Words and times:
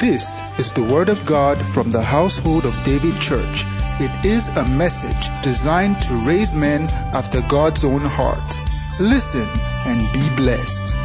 This 0.00 0.40
is 0.56 0.72
the 0.72 0.82
Word 0.82 1.10
of 1.10 1.26
God 1.26 1.58
from 1.58 1.90
the 1.90 2.00
household 2.00 2.64
of 2.64 2.72
David 2.84 3.20
Church. 3.20 3.64
It 4.00 4.24
is 4.24 4.48
a 4.48 4.66
message 4.66 5.28
designed 5.42 6.00
to 6.00 6.14
raise 6.26 6.54
men 6.54 6.88
after 7.12 7.42
God's 7.42 7.84
own 7.84 8.00
heart. 8.00 8.60
Listen 8.98 9.46
and 9.84 10.00
be 10.14 10.36
blessed. 10.36 10.96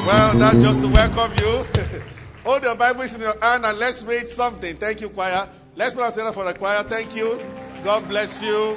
Well, 0.00 0.38
that's 0.38 0.62
just 0.62 0.82
to 0.82 0.88
welcome 0.88 1.32
you. 1.38 1.64
Hold 2.44 2.64
your 2.64 2.74
Bibles 2.74 3.14
in 3.14 3.22
your 3.22 3.40
hand 3.40 3.64
and 3.64 3.78
let's 3.78 4.04
read 4.04 4.28
something. 4.28 4.76
Thank 4.76 5.00
you, 5.00 5.08
choir. 5.08 5.48
Let's 5.74 5.94
put 5.94 6.04
ourselves 6.04 6.36
for 6.36 6.44
the 6.44 6.52
choir. 6.52 6.82
Thank 6.82 7.16
you. 7.16 7.40
God 7.82 8.06
bless 8.06 8.42
you. 8.42 8.76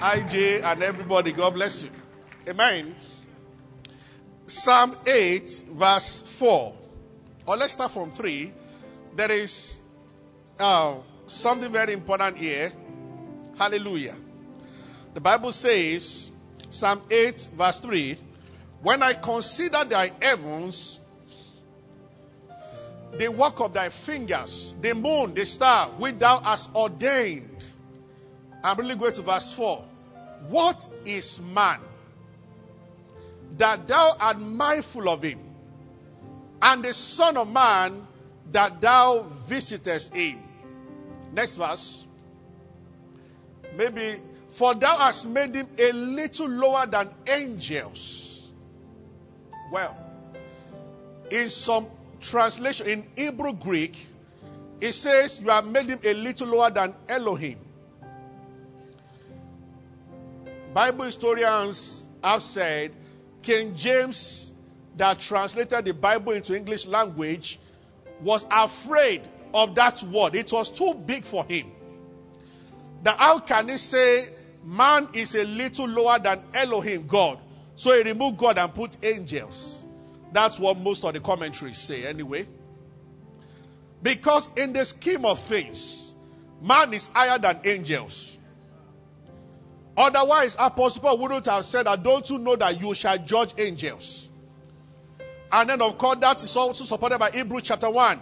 IJ 0.00 0.64
and 0.64 0.82
everybody. 0.82 1.32
God 1.32 1.52
bless 1.52 1.82
you. 1.82 1.90
Amen. 2.48 2.96
Psalm 4.46 4.96
8, 5.06 5.64
verse 5.72 6.22
4. 6.38 6.74
Or 7.46 7.56
let's 7.58 7.74
start 7.74 7.90
from 7.90 8.10
3. 8.10 8.50
There 9.16 9.30
is 9.30 9.78
uh, 10.58 10.94
something 11.26 11.70
very 11.70 11.92
important 11.92 12.38
here. 12.38 12.72
Hallelujah. 13.58 14.14
The 15.12 15.20
Bible 15.20 15.52
says, 15.52 16.32
Psalm 16.70 17.02
8, 17.10 17.50
verse 17.54 17.80
3 17.80 18.16
When 18.80 19.02
I 19.02 19.12
consider 19.12 19.84
thy 19.84 20.10
heavens, 20.22 21.00
the 23.18 23.28
work 23.28 23.60
of 23.60 23.74
thy 23.74 23.90
fingers, 23.90 24.74
the 24.80 24.94
moon, 24.94 25.34
the 25.34 25.44
star, 25.44 25.88
which 25.98 26.18
thou 26.18 26.40
hast 26.40 26.74
ordained. 26.74 27.66
I'm 28.64 28.78
really 28.78 28.94
going 28.94 29.12
to 29.12 29.22
verse 29.22 29.52
4. 29.52 29.84
What 30.48 30.88
is 31.04 31.42
man 31.42 31.80
that 33.58 33.86
thou 33.88 34.16
art 34.18 34.38
mindful 34.38 35.08
of 35.08 35.22
him, 35.22 35.38
and 36.62 36.84
the 36.84 36.92
Son 36.92 37.36
of 37.36 37.52
Man 37.52 38.06
that 38.52 38.80
thou 38.80 39.22
visitest 39.46 40.14
him? 40.16 40.38
Next 41.32 41.56
verse. 41.56 42.06
Maybe, 43.76 44.16
for 44.50 44.74
thou 44.74 44.96
hast 44.96 45.28
made 45.28 45.54
him 45.54 45.68
a 45.78 45.92
little 45.92 46.48
lower 46.48 46.86
than 46.86 47.10
angels. 47.30 48.50
Well, 49.70 49.96
in 51.30 51.48
some 51.48 51.86
translation, 52.20 52.86
in 52.86 53.08
Hebrew 53.16 53.52
Greek, 53.52 53.96
it 54.80 54.92
says, 54.92 55.40
You 55.40 55.50
have 55.50 55.66
made 55.66 55.88
him 55.88 56.00
a 56.04 56.14
little 56.14 56.48
lower 56.48 56.70
than 56.70 56.94
Elohim. 57.08 57.58
Bible 60.72 61.04
historians 61.04 62.08
have 62.22 62.42
said 62.42 62.92
King 63.42 63.74
James, 63.74 64.52
that 64.96 65.20
translated 65.20 65.84
the 65.84 65.94
Bible 65.94 66.32
into 66.32 66.56
English 66.56 66.86
language, 66.86 67.58
was 68.22 68.46
afraid 68.50 69.22
of 69.54 69.74
that 69.76 70.02
word. 70.02 70.34
It 70.34 70.52
was 70.52 70.70
too 70.70 70.94
big 70.94 71.24
for 71.24 71.44
him. 71.44 71.70
That 73.04 73.18
how 73.18 73.38
can 73.38 73.68
he 73.68 73.76
say 73.76 74.24
man 74.64 75.08
is 75.12 75.34
a 75.34 75.44
little 75.44 75.88
lower 75.88 76.18
than 76.18 76.42
Elohim, 76.54 77.06
God? 77.06 77.38
So 77.76 77.94
he 77.94 78.02
removed 78.02 78.38
God 78.38 78.58
and 78.58 78.74
put 78.74 78.96
angels. 79.04 79.82
That's 80.32 80.58
what 80.58 80.78
most 80.78 81.04
of 81.04 81.14
the 81.14 81.20
commentaries 81.20 81.78
say, 81.78 82.04
anyway. 82.06 82.46
Because 84.02 84.50
in 84.56 84.72
the 84.72 84.84
scheme 84.84 85.24
of 85.24 85.38
things, 85.38 86.14
man 86.60 86.92
is 86.92 87.08
higher 87.08 87.38
than 87.38 87.60
angels. 87.64 88.37
Otherwise, 89.98 90.56
Apostle 90.60 91.02
Paul 91.02 91.18
wouldn't 91.18 91.46
have 91.46 91.64
said 91.64 91.86
that, 91.86 92.04
don't 92.04 92.30
you 92.30 92.38
know 92.38 92.54
that 92.54 92.80
you 92.80 92.94
shall 92.94 93.18
judge 93.18 93.52
angels? 93.58 94.28
And 95.50 95.68
then, 95.68 95.82
of 95.82 95.98
course, 95.98 96.18
that 96.20 96.40
is 96.44 96.56
also 96.56 96.84
supported 96.84 97.18
by 97.18 97.32
Hebrews 97.32 97.64
chapter 97.64 97.90
1. 97.90 98.20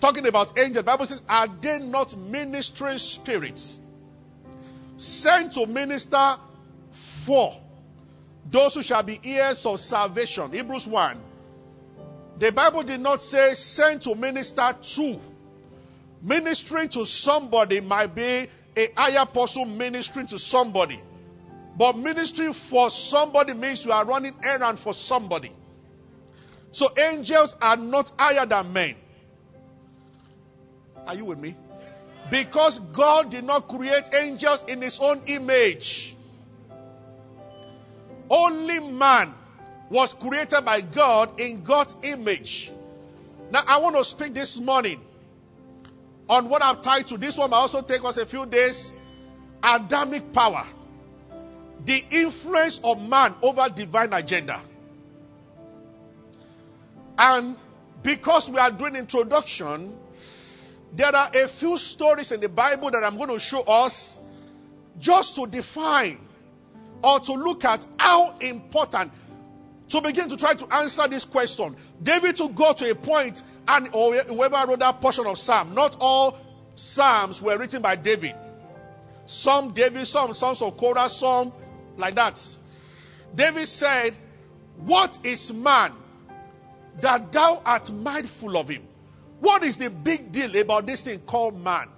Talking 0.00 0.26
about 0.26 0.58
angels, 0.58 0.86
Bible 0.86 1.04
says, 1.04 1.20
Are 1.28 1.46
they 1.48 1.80
not 1.80 2.16
ministering 2.16 2.96
spirits 2.96 3.78
sent 4.96 5.52
to 5.52 5.66
minister 5.66 6.36
for 6.90 7.54
those 8.50 8.74
who 8.76 8.82
shall 8.82 9.02
be 9.02 9.20
heirs 9.22 9.66
of 9.66 9.80
salvation? 9.80 10.52
Hebrews 10.52 10.86
1. 10.86 11.20
The 12.38 12.52
Bible 12.52 12.84
did 12.84 13.00
not 13.00 13.20
say 13.20 13.52
sent 13.52 14.04
to 14.04 14.14
minister 14.14 14.74
to. 14.80 15.20
Ministering 16.22 16.88
to 16.88 17.04
somebody 17.04 17.80
might 17.80 18.14
be 18.14 18.46
a 18.76 18.88
higher 18.96 19.26
person 19.26 19.78
ministering 19.78 20.26
to 20.28 20.38
somebody. 20.38 21.00
But 21.76 21.96
ministering 21.96 22.52
for 22.52 22.90
somebody 22.90 23.54
means 23.54 23.84
you 23.84 23.92
are 23.92 24.04
running 24.04 24.34
errand 24.44 24.78
for 24.78 24.94
somebody. 24.94 25.50
So 26.72 26.88
angels 26.98 27.56
are 27.60 27.76
not 27.76 28.10
higher 28.18 28.46
than 28.46 28.72
men. 28.72 28.94
Are 31.06 31.14
you 31.14 31.24
with 31.24 31.38
me? 31.38 31.56
Because 32.30 32.78
God 32.78 33.30
did 33.30 33.44
not 33.44 33.68
create 33.68 34.08
angels 34.14 34.64
in 34.64 34.80
his 34.80 35.00
own 35.00 35.22
image. 35.26 36.14
Only 38.30 38.80
man 38.80 39.34
was 39.90 40.14
created 40.14 40.64
by 40.64 40.80
God 40.80 41.40
in 41.40 41.62
God's 41.64 41.96
image. 42.02 42.70
Now, 43.50 43.60
I 43.68 43.78
want 43.78 43.96
to 43.96 44.04
speak 44.04 44.32
this 44.32 44.58
morning 44.58 44.98
on 46.32 46.48
what 46.48 46.62
I've 46.62 46.80
titled. 46.80 47.20
This 47.20 47.36
one 47.36 47.50
might 47.50 47.58
also 47.58 47.82
take 47.82 48.02
us 48.04 48.16
a 48.16 48.24
few 48.24 48.46
days. 48.46 48.94
Adamic 49.62 50.32
power. 50.32 50.64
The 51.84 52.02
influence 52.10 52.80
of 52.82 53.06
man 53.06 53.34
over 53.42 53.68
divine 53.68 54.14
agenda. 54.14 54.58
And 57.18 57.54
because 58.02 58.48
we 58.48 58.58
are 58.58 58.70
doing 58.70 58.96
introduction, 58.96 59.94
there 60.94 61.14
are 61.14 61.28
a 61.34 61.46
few 61.48 61.76
stories 61.76 62.32
in 62.32 62.40
the 62.40 62.48
Bible 62.48 62.90
that 62.90 63.04
I'm 63.04 63.18
going 63.18 63.28
to 63.28 63.38
show 63.38 63.62
us 63.62 64.18
just 64.98 65.36
to 65.36 65.46
define 65.46 66.18
or 67.04 67.20
to 67.20 67.32
look 67.34 67.66
at 67.66 67.84
how 67.98 68.38
important 68.38 69.12
to 69.92 70.00
begin 70.00 70.30
to 70.30 70.36
try 70.38 70.54
to 70.54 70.74
answer 70.74 71.06
this 71.06 71.26
question. 71.26 71.76
David 72.02 72.36
to 72.36 72.48
go 72.48 72.72
to 72.72 72.90
a 72.90 72.94
point 72.94 73.42
and 73.68 73.90
or 73.92 74.14
whoever 74.14 74.66
wrote 74.66 74.80
that 74.80 75.02
portion 75.02 75.26
of 75.26 75.38
Psalm, 75.38 75.74
not 75.74 75.98
all 76.00 76.36
Psalms 76.74 77.42
were 77.42 77.58
written 77.58 77.82
by 77.82 77.96
David. 77.96 78.34
Some 79.26 79.72
David, 79.74 80.06
some 80.06 80.32
songs 80.32 80.62
of 80.62 80.78
Korah, 80.78 81.10
some 81.10 81.52
like 81.98 82.14
that. 82.14 82.42
David 83.34 83.68
said, 83.68 84.16
What 84.78 85.18
is 85.24 85.52
man 85.52 85.92
that 87.02 87.30
thou 87.30 87.60
art 87.64 87.92
mindful 87.92 88.56
of 88.56 88.70
him? 88.70 88.82
What 89.40 89.62
is 89.62 89.76
the 89.76 89.90
big 89.90 90.32
deal 90.32 90.56
about 90.56 90.86
this 90.86 91.02
thing 91.02 91.18
called 91.20 91.54
man? 91.54 91.88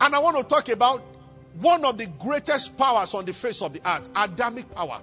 And 0.00 0.14
I 0.14 0.18
want 0.20 0.38
to 0.38 0.44
talk 0.44 0.70
about 0.70 1.02
one 1.60 1.84
of 1.84 1.98
the 1.98 2.06
greatest 2.06 2.78
powers 2.78 3.12
on 3.12 3.26
the 3.26 3.34
face 3.34 3.60
of 3.60 3.74
the 3.74 3.80
earth, 3.86 4.08
Adamic 4.16 4.74
power. 4.74 5.02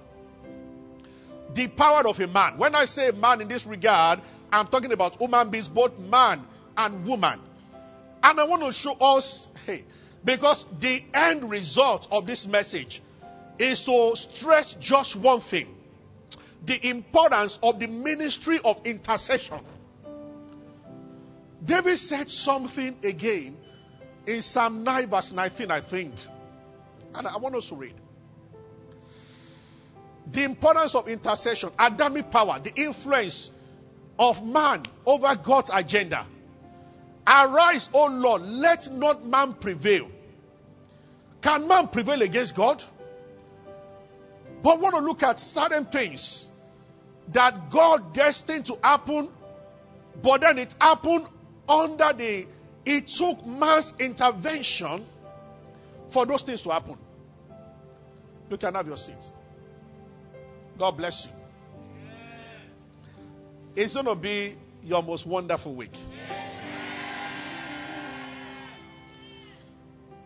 The 1.54 1.68
power 1.68 2.06
of 2.06 2.20
a 2.20 2.26
man. 2.26 2.58
When 2.58 2.74
I 2.74 2.84
say 2.84 3.10
man 3.12 3.40
in 3.40 3.48
this 3.48 3.66
regard, 3.66 4.20
I'm 4.52 4.66
talking 4.66 4.92
about 4.92 5.16
human 5.20 5.50
beings, 5.50 5.68
both 5.68 5.98
man 5.98 6.44
and 6.76 7.06
woman. 7.06 7.40
And 8.22 8.40
I 8.40 8.44
want 8.44 8.64
to 8.64 8.72
show 8.72 8.92
us, 9.00 9.48
hey, 9.66 9.82
because 10.24 10.64
the 10.78 11.02
end 11.14 11.50
result 11.50 12.08
of 12.12 12.26
this 12.26 12.46
message 12.46 13.02
is 13.58 13.84
to 13.84 14.12
stress 14.16 14.74
just 14.74 15.16
one 15.16 15.40
thing 15.40 15.66
the 16.66 16.88
importance 16.88 17.58
of 17.62 17.80
the 17.80 17.86
ministry 17.86 18.58
of 18.64 18.82
intercession. 18.84 19.58
David 21.64 21.96
said 21.96 22.28
something 22.28 22.96
again 23.04 23.56
in 24.26 24.40
Psalm 24.40 24.84
9, 24.84 25.06
verse 25.06 25.32
19, 25.32 25.70
I 25.70 25.80
think. 25.80 26.14
And 27.14 27.26
I 27.26 27.36
want 27.38 27.54
us 27.54 27.68
to 27.70 27.76
read. 27.76 27.94
The 30.32 30.44
importance 30.44 30.94
of 30.94 31.08
intercession, 31.08 31.70
Adamic 31.78 32.30
power, 32.30 32.58
the 32.62 32.72
influence 32.74 33.50
of 34.18 34.46
man 34.46 34.82
over 35.06 35.34
God's 35.36 35.70
agenda. 35.74 36.24
Arise, 37.26 37.90
O 37.94 38.06
Lord, 38.06 38.42
let 38.42 38.90
not 38.92 39.24
man 39.24 39.54
prevail. 39.54 40.10
Can 41.40 41.66
man 41.68 41.88
prevail 41.88 42.22
against 42.22 42.54
God? 42.54 42.82
But 44.62 44.80
want 44.80 44.94
to 44.96 45.00
look 45.00 45.22
at 45.22 45.38
certain 45.38 45.86
things 45.86 46.50
that 47.32 47.70
God 47.70 48.12
destined 48.12 48.66
to 48.66 48.78
happen, 48.82 49.28
but 50.22 50.42
then 50.42 50.58
it 50.58 50.74
happened 50.80 51.26
under 51.68 52.12
the, 52.12 52.46
it 52.84 53.06
took 53.06 53.46
man's 53.46 53.94
intervention 53.98 55.06
for 56.08 56.26
those 56.26 56.42
things 56.42 56.62
to 56.62 56.70
happen. 56.70 56.96
You 58.50 58.56
can 58.56 58.74
have 58.74 58.86
your 58.86 58.96
seats. 58.96 59.32
God 60.80 60.96
bless 60.96 61.26
you. 61.26 61.32
It's 63.76 63.92
going 63.92 64.06
to 64.06 64.14
be 64.14 64.54
your 64.82 65.02
most 65.02 65.26
wonderful 65.26 65.74
week. 65.74 65.92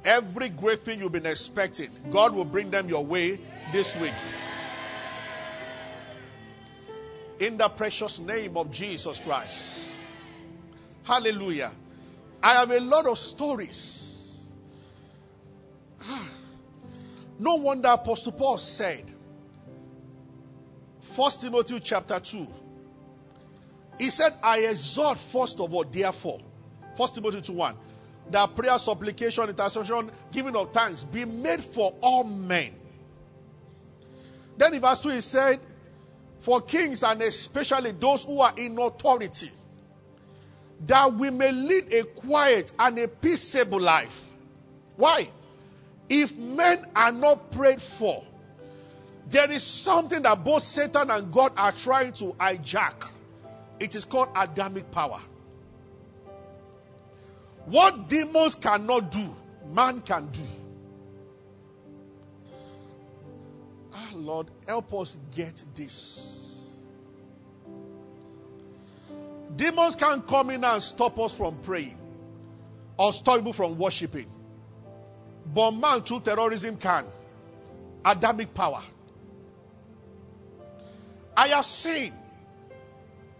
Every 0.05 0.51
great 0.51 0.79
thing 0.79 1.01
you've 1.01 1.11
been 1.11 1.27
expecting, 1.27 1.89
God 2.13 2.37
will 2.37 2.45
bring 2.45 2.71
them 2.71 2.89
your 2.89 3.05
way 3.05 3.41
this 3.73 3.97
week. 3.97 4.15
In 7.41 7.57
the 7.57 7.69
precious 7.69 8.21
name 8.21 8.57
of 8.57 8.71
Jesus 8.71 9.19
Christ. 9.19 9.93
Hallelujah. 11.03 11.73
I 12.45 12.53
have 12.53 12.71
a 12.71 12.79
lot 12.79 13.07
of 13.07 13.19
stories. 13.19 14.49
Ah. 16.01 16.31
No 17.41 17.57
wonder 17.57 17.89
Apostle 17.89 18.31
Paul 18.31 18.59
said, 18.59 19.11
1 21.15 21.31
Timothy 21.41 21.81
chapter 21.81 22.19
2. 22.19 22.47
He 23.99 24.11
said, 24.11 24.33
I 24.43 24.61
exhort 24.61 25.19
first 25.19 25.61
of 25.61 25.73
all, 25.73 25.85
therefore, 25.85 26.41
1 26.97 27.09
Timothy 27.11 27.41
2 27.41 27.53
1, 27.53 27.75
that 28.31 28.57
prayer, 28.57 28.79
supplication, 28.79 29.49
intercession, 29.49 30.11
giving 30.33 30.57
of 30.57 30.73
thanks 30.73 31.05
be 31.05 31.25
made 31.25 31.61
for 31.61 31.95
all 32.01 32.25
men. 32.25 32.73
Then 34.57 34.75
in 34.75 34.81
verse 34.81 35.01
2 35.01 35.11
he 35.11 35.21
said, 35.21 35.61
For 36.39 36.61
kings 36.61 37.03
and 37.03 37.21
especially 37.23 37.93
those 37.93 38.25
who 38.25 38.41
are 38.41 38.53
in 38.57 38.79
authority, 38.79 39.51
that 40.87 41.13
we 41.13 41.31
may 41.31 41.53
lead 41.53 41.93
a 41.93 42.05
quiet 42.05 42.73
and 42.79 42.99
a 42.99 43.09
peaceable 43.09 43.81
life. 43.81 44.33
Why? 44.97 45.29
If 46.09 46.37
men 46.37 46.85
are 46.95 47.13
not 47.13 47.53
prayed 47.53 47.81
for, 47.81 48.23
there 49.31 49.51
is 49.51 49.63
something 49.63 50.23
that 50.23 50.45
both 50.45 50.63
Satan 50.63 51.11
and 51.11 51.33
God 51.33 51.53
are 51.57 51.73
trying 51.73 52.13
to 52.15 52.33
hijack. 52.35 53.11
It 53.81 53.95
is 53.95 54.05
called 54.05 54.29
Adamic 54.37 54.91
power. 54.91 55.21
What 57.67 58.09
demons 58.09 58.55
cannot 58.55 59.11
do, 59.11 59.25
man 59.71 60.01
can 60.03 60.29
do. 60.29 60.43
Ah, 63.95 64.11
Lord, 64.13 64.51
help 64.67 64.93
us 64.95 65.17
get 65.35 65.65
this. 65.75 66.69
Demons 69.57 69.97
can't 69.97 70.27
come 70.27 70.51
in 70.51 70.65
and 70.65 70.83
stop 70.83 71.19
us 71.19 71.35
from 71.37 71.57
praying 71.59 71.97
or 72.99 73.13
stop 73.13 73.37
people 73.37 73.53
from 73.53 73.79
worshiping. 73.79 74.27
But 75.47 75.73
man 75.73 76.01
through 76.03 76.21
terrorism 76.21 76.77
can. 76.77 77.05
Adamic 78.05 78.53
power. 78.53 78.83
I 81.37 81.49
have 81.49 81.67
seen 81.67 82.13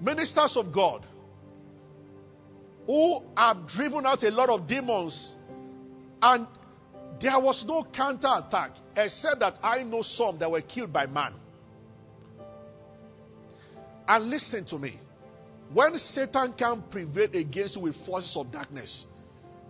ministers 0.01 0.57
of 0.57 0.73
God 0.73 1.05
who 2.87 3.25
have 3.37 3.67
driven 3.67 4.05
out 4.05 4.23
a 4.25 4.31
lot 4.31 4.51
of 4.51 4.67
demons 4.67 5.37
and 6.23 6.47
there 7.21 7.39
was 7.39 7.65
no 7.65 7.85
counter 7.85 8.29
attack 8.37 8.73
except 8.97 9.41
that 9.41 9.59
I 9.63 9.83
know 9.85 10.03
some 10.03 10.39
that 10.39 10.51
were 10.51 10.61
killed 10.61 10.93
by 10.93 11.07
man. 11.07 11.33
And 14.09 14.31
listen 14.31 14.65
to 14.67 14.79
me. 14.79 14.93
When 15.73 15.97
Satan 15.99 16.53
can 16.53 16.83
prevail 16.83 17.29
against 17.35 17.77
you 17.77 17.83
with 17.83 17.97
forces 17.97 18.37
of 18.37 18.51
darkness, 18.51 19.07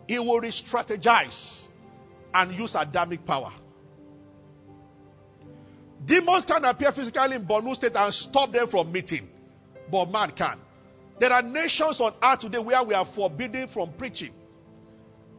he 0.08 0.18
will 0.18 0.40
re 0.40 0.48
strategize 0.48 1.66
and 2.32 2.52
use 2.52 2.74
Adamic 2.74 3.24
power. 3.24 3.52
Demons 6.04 6.44
can 6.44 6.64
appear 6.64 6.92
physically 6.92 7.36
in 7.36 7.44
Bornu 7.44 7.74
state 7.74 7.96
and 7.96 8.12
stop 8.12 8.52
them 8.52 8.66
from 8.66 8.92
meeting, 8.92 9.28
but 9.90 10.10
man 10.10 10.30
can. 10.30 10.58
There 11.18 11.32
are 11.32 11.42
nations 11.42 12.00
on 12.00 12.12
earth 12.22 12.40
today 12.40 12.58
where 12.58 12.82
we 12.82 12.94
are 12.94 13.04
forbidden 13.04 13.68
from 13.68 13.92
preaching 13.92 14.32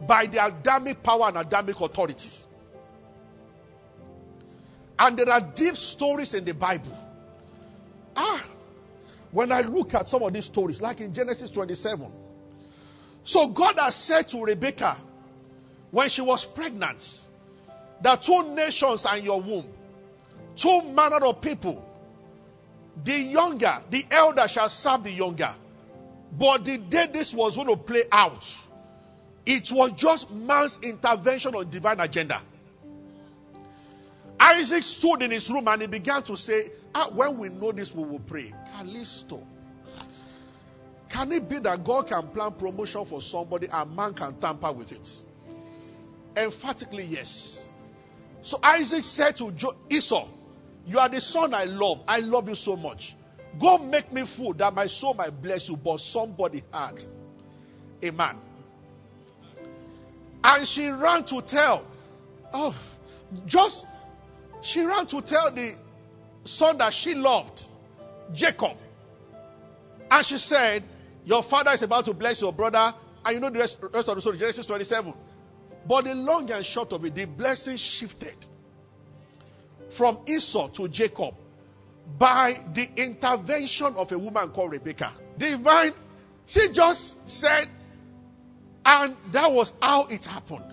by 0.07 0.25
the 0.25 0.45
Adamic 0.45 1.03
power 1.03 1.27
and 1.27 1.37
Adamic 1.37 1.79
authority. 1.79 2.29
And 4.97 5.17
there 5.17 5.29
are 5.29 5.41
deep 5.41 5.75
stories 5.75 6.33
in 6.33 6.45
the 6.45 6.53
Bible. 6.53 6.97
Ah, 8.15 8.47
when 9.31 9.51
I 9.51 9.61
look 9.61 9.93
at 9.93 10.07
some 10.07 10.23
of 10.23 10.31
these 10.31 10.45
stories, 10.45 10.81
like 10.81 11.01
in 11.01 11.13
Genesis 11.13 11.49
27. 11.49 12.09
So 13.25 13.47
God 13.47 13.77
has 13.77 13.95
said 13.95 14.29
to 14.29 14.43
Rebekah 14.43 14.95
when 15.91 16.09
she 16.09 16.21
was 16.21 16.45
pregnant 16.45 17.27
that 18.01 18.23
two 18.23 18.55
nations 18.55 19.05
in 19.17 19.25
your 19.25 19.41
womb, 19.41 19.65
two 20.55 20.81
manner 20.91 21.25
of 21.25 21.41
people. 21.41 21.83
The 23.03 23.13
younger, 23.13 23.73
the 23.89 24.03
elder 24.11 24.47
shall 24.47 24.69
serve 24.69 25.03
the 25.03 25.11
younger. 25.11 25.49
But 26.37 26.65
the 26.65 26.77
day 26.77 27.07
this 27.11 27.33
was 27.33 27.55
going 27.55 27.67
to 27.67 27.77
play 27.77 28.03
out, 28.11 28.49
it 29.45 29.71
was 29.71 29.91
just 29.93 30.33
man's 30.33 30.81
intervention 30.81 31.55
on 31.55 31.69
divine 31.69 31.99
agenda. 31.99 32.41
Isaac 34.39 34.83
stood 34.83 35.21
in 35.21 35.31
his 35.31 35.49
room 35.49 35.67
and 35.67 35.81
he 35.81 35.87
began 35.87 36.23
to 36.23 36.35
say, 36.35 36.69
ah, 36.93 37.09
when 37.13 37.37
we 37.37 37.49
know 37.49 37.71
this, 37.71 37.93
we 37.95 38.03
will 38.03 38.19
pray. 38.19 38.51
Callisto. 38.75 39.41
Can 41.09 41.31
it 41.31 41.47
be 41.47 41.59
that 41.59 41.83
God 41.83 42.07
can 42.07 42.27
plan 42.27 42.51
promotion 42.53 43.05
for 43.05 43.21
somebody 43.21 43.67
and 43.71 43.95
man 43.95 44.13
can 44.13 44.35
tamper 44.35 44.71
with 44.73 44.91
it? 44.91 45.25
Emphatically, 46.37 47.05
yes. 47.05 47.69
So 48.41 48.57
Isaac 48.61 49.03
said 49.03 49.37
to 49.37 49.51
jo- 49.51 49.75
Esau, 49.89 50.27
You 50.85 50.99
are 50.99 51.09
the 51.09 51.19
son 51.19 51.53
I 51.53 51.65
love. 51.65 52.03
I 52.07 52.19
love 52.19 52.47
you 52.49 52.55
so 52.55 52.75
much. 52.75 53.15
Go 53.59 53.77
make 53.77 54.11
me 54.11 54.23
food 54.23 54.59
that 54.59 54.73
my 54.73 54.87
soul 54.87 55.13
might 55.13 55.41
bless 55.41 55.69
you. 55.69 55.77
But 55.77 55.99
somebody 55.99 56.63
had 56.71 57.03
a 58.03 58.11
man. 58.11 58.37
And 60.43 60.67
she 60.67 60.87
ran 60.89 61.23
to 61.25 61.41
tell, 61.41 61.83
oh, 62.53 62.75
just, 63.47 63.87
she 64.61 64.85
ran 64.85 65.07
to 65.07 65.21
tell 65.21 65.51
the 65.51 65.75
son 66.43 66.77
that 66.77 66.93
she 66.93 67.15
loved, 67.15 67.65
Jacob. 68.33 68.77
And 70.11 70.25
she 70.25 70.37
said, 70.37 70.83
Your 71.25 71.41
father 71.41 71.71
is 71.71 71.81
about 71.81 72.05
to 72.05 72.13
bless 72.13 72.41
your 72.41 72.53
brother. 72.53 72.93
And 73.25 73.33
you 73.33 73.39
know 73.39 73.49
the 73.49 73.59
rest, 73.59 73.81
rest 73.91 74.07
of 74.07 74.15
the 74.15 74.21
story, 74.21 74.37
Genesis 74.37 74.67
27. 74.67 75.13
But 75.87 76.05
the 76.05 76.13
long 76.13 76.51
and 76.51 76.63
short 76.63 76.93
of 76.93 77.03
it, 77.05 77.15
the 77.15 77.25
blessing 77.25 77.77
shifted 77.77 78.35
from 79.89 80.19
Esau 80.27 80.67
to 80.69 80.87
Jacob 80.87 81.35
by 82.17 82.53
the 82.73 82.87
intervention 82.97 83.95
of 83.95 84.11
a 84.11 84.17
woman 84.19 84.49
called 84.49 84.71
Rebecca. 84.71 85.11
Divine, 85.37 85.91
she 86.45 86.69
just 86.69 87.27
said, 87.27 87.67
and 88.85 89.15
that 89.31 89.51
was 89.51 89.73
how 89.81 90.05
it 90.05 90.25
happened. 90.25 90.65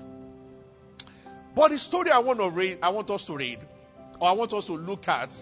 But 1.54 1.70
the 1.70 1.78
story 1.78 2.10
I 2.10 2.18
want 2.18 2.38
to 2.40 2.50
read, 2.50 2.78
I 2.82 2.90
want 2.90 3.10
us 3.10 3.24
to 3.26 3.36
read, 3.36 3.58
or 4.20 4.28
I 4.28 4.32
want 4.32 4.52
us 4.52 4.66
to 4.66 4.74
look 4.74 5.08
at, 5.08 5.36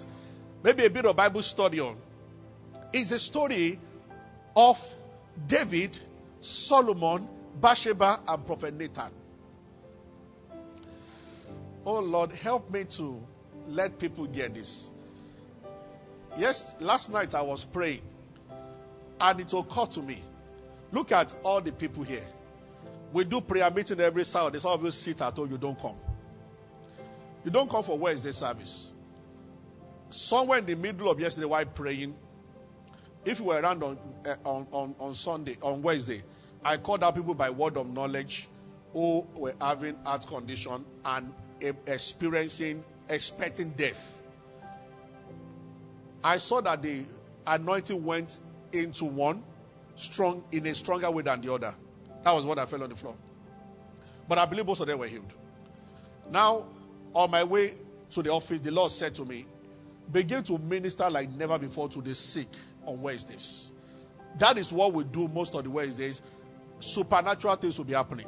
maybe 0.63 0.85
a 0.85 0.91
bit 0.91 1.07
of 1.07 1.17
Bible 1.17 1.43
study 1.43 1.81
on, 1.81 1.97
is 2.93 3.13
a 3.13 3.19
story 3.19 3.79
of 4.57 4.95
David, 5.47 5.99
Solomon, 6.41 7.29
Bathsheba, 7.61 8.21
and 8.29 8.47
Prophet 8.47 8.75
Nathan. 8.75 9.13
Oh 11.85 12.01
Lord, 12.01 12.33
help 12.33 12.71
me 12.71 12.85
to 12.85 13.23
let 13.71 13.99
people 13.99 14.27
get 14.27 14.55
this. 14.55 14.91
Yes, 16.37 16.75
last 16.81 17.13
night 17.13 17.35
I 17.35 17.43
was 17.43 17.65
praying 17.65 18.03
and 19.21 19.41
it 19.41 19.53
occurred 19.53 19.91
to 19.91 20.01
me. 20.01 20.19
Look 20.93 21.13
at 21.13 21.35
all 21.43 21.61
the 21.61 21.73
people 21.73 22.03
here. 22.03 22.25
We 23.13 23.25
do 23.25 23.41
prayer 23.41 23.71
meeting 23.71 24.01
every 24.01 24.25
Saturday. 24.25 24.59
Some 24.59 24.73
of 24.73 24.85
you 24.85 24.91
sit 24.91 25.21
at 25.21 25.35
home, 25.35 25.51
you 25.51 25.59
don't 25.59 25.79
come. 25.81 25.97
You 27.45 27.51
don't 27.51 27.71
come 27.71 27.83
for 27.83 27.99
Wednesday 27.99 28.33
service. 28.33 28.91
Somewhere 30.11 30.59
in 30.59 30.67
the 30.67 30.77
middle 30.77 31.11
of 31.11 31.21
yesterday 31.21 31.47
while 31.47 31.65
praying, 31.65 32.15
if 33.25 33.39
you 33.39 33.47
were 33.47 33.61
around 33.61 33.83
on, 33.83 33.99
uh, 34.27 34.35
on, 34.45 34.69
on, 34.73 34.97
on 34.99 35.15
Sunday, 35.15 35.57
on 35.63 35.83
Wednesday, 35.83 36.23
I 36.65 36.77
called 36.77 37.05
out 37.05 37.15
people 37.15 37.35
by 37.35 37.51
word 37.51 37.77
of 37.77 37.89
knowledge 37.89 38.49
who 38.93 39.27
were 39.37 39.55
having 39.61 39.97
heart 40.05 40.27
condition 40.27 40.85
and 41.05 41.33
experiencing, 41.87 42.85
expecting 43.11 43.71
death. 43.71 44.23
I 46.23 46.37
saw 46.37 46.61
that 46.61 46.83
the 46.83 47.05
anointing 47.47 48.05
went 48.05 48.39
into 48.73 49.05
one 49.05 49.43
strong 49.97 50.45
in 50.53 50.67
a 50.67 50.75
stronger 50.75 51.11
way 51.11 51.23
than 51.23 51.41
the 51.41 51.53
other. 51.53 51.75
That 52.23 52.33
was 52.33 52.47
what 52.47 52.59
I 52.59 52.67
fell 52.67 52.83
on 52.83 52.91
the 52.91 52.97
floor. 52.97 53.17
But 54.29 54.39
I 54.39 54.47
believe 54.47 54.67
most 54.67 54.81
of 54.81 54.87
them 54.87 54.99
were 54.99 55.07
healed. 55.07 55.33
Now, 56.31 56.67
on 57.15 57.31
my 57.31 57.45
way 57.45 57.73
to 58.11 58.23
the 58.23 58.31
office, 58.31 58.61
the 58.61 58.71
Lord 58.71 58.91
said 58.91 59.15
to 59.17 59.25
me, 59.25 59.47
Begin 60.13 60.43
to 60.45 60.59
minister 60.59 61.09
like 61.09 61.31
never 61.31 61.59
before 61.59 61.89
to 61.91 62.03
the 62.03 62.15
sick 62.15 62.49
on 62.85 63.01
Wednesdays. 63.01 63.71
That 64.39 64.57
is 64.57 64.73
what 64.73 64.93
we 64.93 65.05
do 65.05 65.29
most 65.29 65.55
of 65.55 65.65
the 65.65 65.71
Wednesdays. 65.71 66.21
Supernatural 66.81 67.57
things 67.57 67.79
will 67.79 67.85
be 67.85 67.93
happening. 67.93 68.27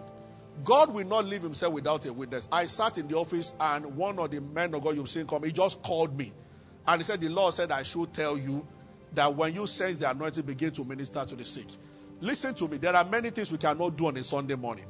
God 0.65 0.95
will 0.95 1.07
not 1.07 1.25
leave 1.25 1.43
himself 1.43 1.73
without 1.73 2.07
a 2.07 2.13
witness. 2.13 2.49
I 2.53 2.67
sat 2.67 2.99
in 2.99 3.09
the 3.09 3.17
office 3.17 3.55
and 3.61 3.97
one 3.97 4.19
of 4.19 4.31
the 4.31 4.41
men 4.41 4.75
of 4.75 4.85
God 4.85 4.97
you've 4.97 5.09
seen 5.09 5.27
come, 5.27 5.43
he 5.43 5.53
just 5.53 5.83
called 5.83 6.17
me. 6.17 6.33
And 6.87 7.01
he 7.01 7.05
said, 7.05 7.21
The 7.21 7.29
Lord 7.29 7.55
said, 7.55 7.73
I 7.73 7.83
should 7.83 8.13
tell 8.13 8.37
you 8.37 8.67
that 9.15 9.35
when 9.35 9.55
you 9.55 9.67
sense 9.67 9.99
the 9.99 10.11
anointing, 10.11 10.45
begin 10.45 10.73
to 10.73 10.85
minister 10.85 11.25
to 11.25 11.37
the 11.37 11.45
sick. 11.45 11.67
Listen 12.21 12.55
to 12.55 12.69
me. 12.69 12.77
There 12.77 12.95
are 12.95 13.05
many 13.05 13.31
things 13.31 13.51
we 13.51 13.59
cannot 13.59 13.97
do 13.97 14.07
on 14.07 14.17
a 14.17 14.23
Sunday 14.23 14.55
morning. 14.55 14.85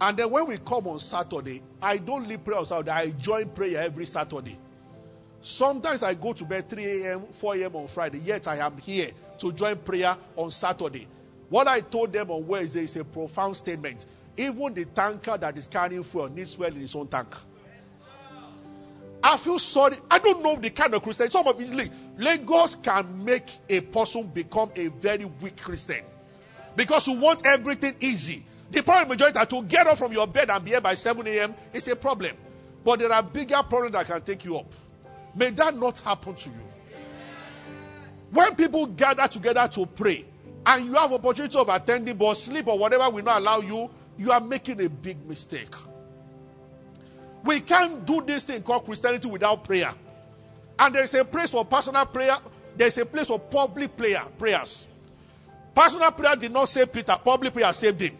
And 0.00 0.16
then 0.16 0.30
when 0.30 0.46
we 0.46 0.58
come 0.58 0.86
on 0.86 0.98
Saturday, 0.98 1.62
I 1.82 1.96
don't 1.96 2.28
leave 2.28 2.44
prayer 2.44 2.58
on 2.58 2.66
Saturday. 2.66 2.90
I 2.90 3.10
join 3.10 3.48
prayer 3.48 3.82
every 3.82 4.06
Saturday. 4.06 4.56
Sometimes 5.40 6.02
I 6.02 6.14
go 6.14 6.32
to 6.32 6.44
bed 6.44 6.68
3 6.68 7.02
a.m., 7.02 7.26
4 7.32 7.56
a.m. 7.56 7.76
on 7.76 7.88
Friday, 7.88 8.18
yet 8.18 8.48
I 8.48 8.58
am 8.58 8.76
here 8.78 9.08
to 9.38 9.52
join 9.52 9.76
prayer 9.76 10.16
on 10.36 10.50
Saturday. 10.50 11.06
What 11.48 11.68
I 11.68 11.80
told 11.80 12.12
them 12.12 12.30
on 12.30 12.46
Wednesday 12.46 12.82
is 12.82 12.96
a 12.96 13.04
profound 13.04 13.56
statement. 13.56 14.04
Even 14.38 14.72
the 14.72 14.84
tanker 14.84 15.36
that 15.36 15.56
is 15.56 15.66
carrying 15.66 16.02
fuel 16.04 16.28
needs 16.28 16.54
fuel 16.54 16.68
in 16.68 16.82
its 16.82 16.94
own 16.94 17.08
tank. 17.08 17.28
I 19.22 19.36
feel 19.36 19.58
sorry. 19.58 19.96
I 20.10 20.20
don't 20.20 20.42
know 20.42 20.56
the 20.56 20.70
kind 20.70 20.94
of 20.94 21.02
Christian. 21.02 21.28
Some 21.30 21.48
of 21.48 21.60
it, 21.60 21.90
Lagos 22.16 22.76
can 22.76 23.24
make 23.24 23.50
a 23.68 23.80
person 23.80 24.28
become 24.28 24.70
a 24.76 24.86
very 24.88 25.24
weak 25.24 25.60
Christian 25.60 26.04
because 26.76 27.08
you 27.08 27.18
want 27.18 27.44
everything 27.44 27.96
easy. 28.00 28.44
The 28.70 28.82
problem 28.82 29.08
majority 29.08 29.38
are 29.38 29.46
to 29.46 29.62
get 29.62 29.86
up 29.86 29.98
from 29.98 30.12
your 30.12 30.26
bed 30.26 30.50
and 30.50 30.64
be 30.64 30.70
here 30.70 30.80
by 30.80 30.94
7 30.94 31.26
a.m. 31.26 31.54
is 31.72 31.88
a 31.88 31.96
problem. 31.96 32.36
But 32.84 33.00
there 33.00 33.12
are 33.12 33.22
bigger 33.22 33.62
problems 33.68 33.92
that 33.94 34.06
can 34.06 34.20
take 34.22 34.44
you 34.44 34.58
up. 34.58 34.72
May 35.34 35.50
that 35.50 35.74
not 35.74 35.98
happen 35.98 36.34
to 36.34 36.50
you. 36.50 36.56
When 38.30 38.54
people 38.54 38.86
gather 38.86 39.26
together 39.26 39.66
to 39.72 39.86
pray 39.86 40.26
and 40.64 40.84
you 40.84 40.92
have 40.94 41.12
opportunity 41.12 41.58
of 41.58 41.68
attending 41.68 42.16
but 42.16 42.34
sleep 42.34 42.66
or 42.66 42.78
whatever 42.78 43.08
will 43.10 43.24
not 43.24 43.40
allow 43.40 43.60
you, 43.60 43.90
you 44.18 44.32
are 44.32 44.40
making 44.40 44.84
a 44.84 44.88
big 44.88 45.24
mistake. 45.26 45.74
We 47.44 47.60
can't 47.60 48.04
do 48.04 48.20
this 48.20 48.44
thing 48.44 48.62
called 48.62 48.84
Christianity 48.84 49.28
without 49.28 49.64
prayer. 49.64 49.90
And 50.78 50.94
there 50.94 51.02
is 51.02 51.14
a 51.14 51.24
place 51.24 51.50
for 51.50 51.64
personal 51.64 52.04
prayer, 52.06 52.34
there 52.76 52.88
is 52.88 52.98
a 52.98 53.06
place 53.06 53.28
for 53.28 53.38
public 53.38 53.96
prayer, 53.96 54.20
prayers. 54.38 54.86
Personal 55.74 56.10
prayer 56.10 56.36
did 56.36 56.52
not 56.52 56.68
save 56.68 56.92
Peter, 56.92 57.16
public 57.24 57.54
prayer 57.54 57.72
saved 57.72 58.00
him. 58.00 58.16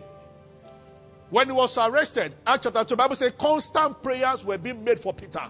When 1.30 1.48
he 1.48 1.52
was 1.52 1.76
arrested, 1.76 2.34
Acts 2.46 2.64
chapter 2.64 2.84
2, 2.84 2.96
Bible 2.96 3.16
says 3.16 3.32
constant 3.32 4.02
prayers 4.02 4.44
were 4.44 4.56
being 4.56 4.82
made 4.84 4.98
for 4.98 5.12
Peter. 5.12 5.42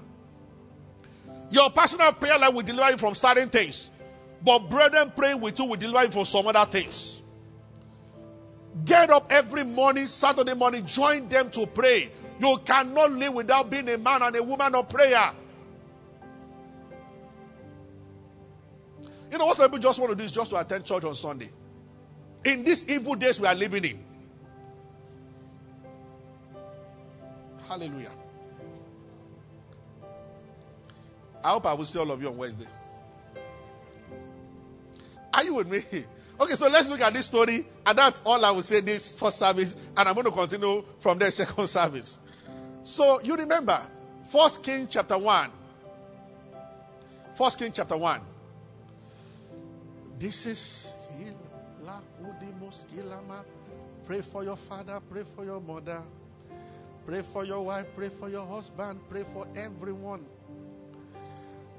Your 1.50 1.70
personal 1.70 2.12
prayer 2.12 2.38
life 2.38 2.52
will 2.52 2.62
deliver 2.62 2.90
you 2.90 2.96
from 2.96 3.14
certain 3.14 3.48
things. 3.48 3.90
But 4.42 4.70
brethren 4.70 5.12
praying 5.16 5.40
with 5.40 5.58
you 5.58 5.66
will 5.66 5.76
deliver 5.76 6.04
you 6.04 6.10
from 6.10 6.24
some 6.24 6.46
other 6.46 6.70
things. 6.70 7.22
Get 8.84 9.10
up 9.10 9.32
every 9.32 9.64
morning, 9.64 10.06
Saturday 10.06 10.54
morning, 10.54 10.86
join 10.86 11.28
them 11.28 11.50
to 11.50 11.66
pray. 11.66 12.10
You 12.38 12.58
cannot 12.64 13.12
live 13.12 13.34
without 13.34 13.70
being 13.70 13.88
a 13.88 13.98
man 13.98 14.22
and 14.22 14.36
a 14.36 14.42
woman 14.42 14.74
of 14.74 14.88
prayer. 14.88 15.32
You 19.30 19.38
know 19.38 19.46
what 19.46 19.56
some 19.56 19.66
people 19.66 19.80
just 19.80 19.98
want 19.98 20.10
to 20.10 20.16
do 20.16 20.24
is 20.24 20.32
just 20.32 20.50
to 20.50 20.56
attend 20.58 20.84
church 20.84 21.04
on 21.04 21.14
Sunday. 21.14 21.50
In 22.44 22.64
these 22.64 22.88
evil 22.88 23.14
days 23.14 23.40
we 23.40 23.46
are 23.46 23.54
living 23.54 23.84
in. 23.84 24.04
Hallelujah. 27.68 28.12
I 31.44 31.50
hope 31.50 31.66
I 31.66 31.74
will 31.74 31.84
see 31.84 31.98
all 31.98 32.10
of 32.10 32.22
you 32.22 32.28
on 32.28 32.36
Wednesday. 32.36 32.66
Are 35.34 35.44
you 35.44 35.54
with 35.54 35.68
me? 35.68 36.04
Okay, 36.40 36.54
so 36.54 36.68
let's 36.68 36.88
look 36.88 37.00
at 37.00 37.12
this 37.12 37.26
story, 37.26 37.66
and 37.84 37.98
that's 37.98 38.22
all 38.24 38.44
I 38.44 38.52
will 38.52 38.62
say 38.62 38.80
this 38.80 39.12
first 39.12 39.38
service, 39.38 39.74
and 39.96 40.08
I'm 40.08 40.14
going 40.14 40.26
to 40.26 40.30
continue 40.30 40.84
from 41.00 41.18
there 41.18 41.30
second 41.32 41.66
service. 41.66 42.18
So 42.84 43.20
you 43.22 43.36
remember, 43.36 43.80
First 44.24 44.62
King 44.62 44.86
chapter 44.88 45.18
one. 45.18 45.50
First 47.34 47.58
King 47.58 47.72
chapter 47.72 47.96
one. 47.96 48.20
This 50.18 50.46
is 50.46 50.94
Pray 54.06 54.20
for 54.20 54.42
your 54.44 54.56
father, 54.56 55.00
pray 55.10 55.22
for 55.36 55.44
your 55.44 55.60
mother, 55.60 56.02
pray 57.06 57.22
for 57.22 57.44
your 57.44 57.60
wife, 57.62 57.86
pray 57.94 58.08
for 58.08 58.28
your 58.28 58.46
husband, 58.46 59.00
pray 59.10 59.22
for 59.34 59.46
everyone. 59.56 60.24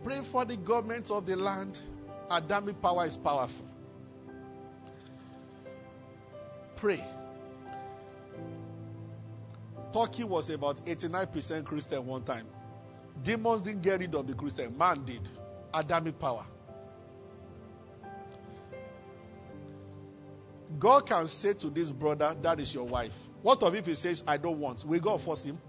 Pray 0.03 0.19
for 0.21 0.45
the 0.45 0.55
government 0.57 1.11
of 1.11 1.25
the 1.25 1.35
land. 1.35 1.79
Adamic 2.31 2.81
power 2.81 3.05
is 3.05 3.17
powerful. 3.17 3.68
Pray. 6.79 7.03
Turkey 9.91 10.23
was 10.23 10.49
about 10.49 10.77
89% 10.85 11.65
Christian 11.65 12.05
one 12.05 12.23
time. 12.23 12.45
Demons 13.21 13.63
didn't 13.63 13.81
get 13.81 13.99
rid 13.99 14.15
of 14.15 14.27
the 14.27 14.33
Christian, 14.33 14.77
man 14.77 15.03
did. 15.03 15.21
Adamic 15.73 16.17
power. 16.19 16.45
God 20.77 21.05
can 21.05 21.27
say 21.27 21.53
to 21.55 21.69
this 21.69 21.91
brother, 21.91 22.35
That 22.41 22.59
is 22.59 22.73
your 22.73 22.85
wife. 22.85 23.27
What 23.41 23.61
of 23.63 23.75
if 23.75 23.85
he 23.85 23.95
says, 23.95 24.23
I 24.27 24.37
don't 24.37 24.59
want? 24.59 24.85
Will 24.85 24.99
God 24.99 25.19
force 25.19 25.43
him? 25.43 25.59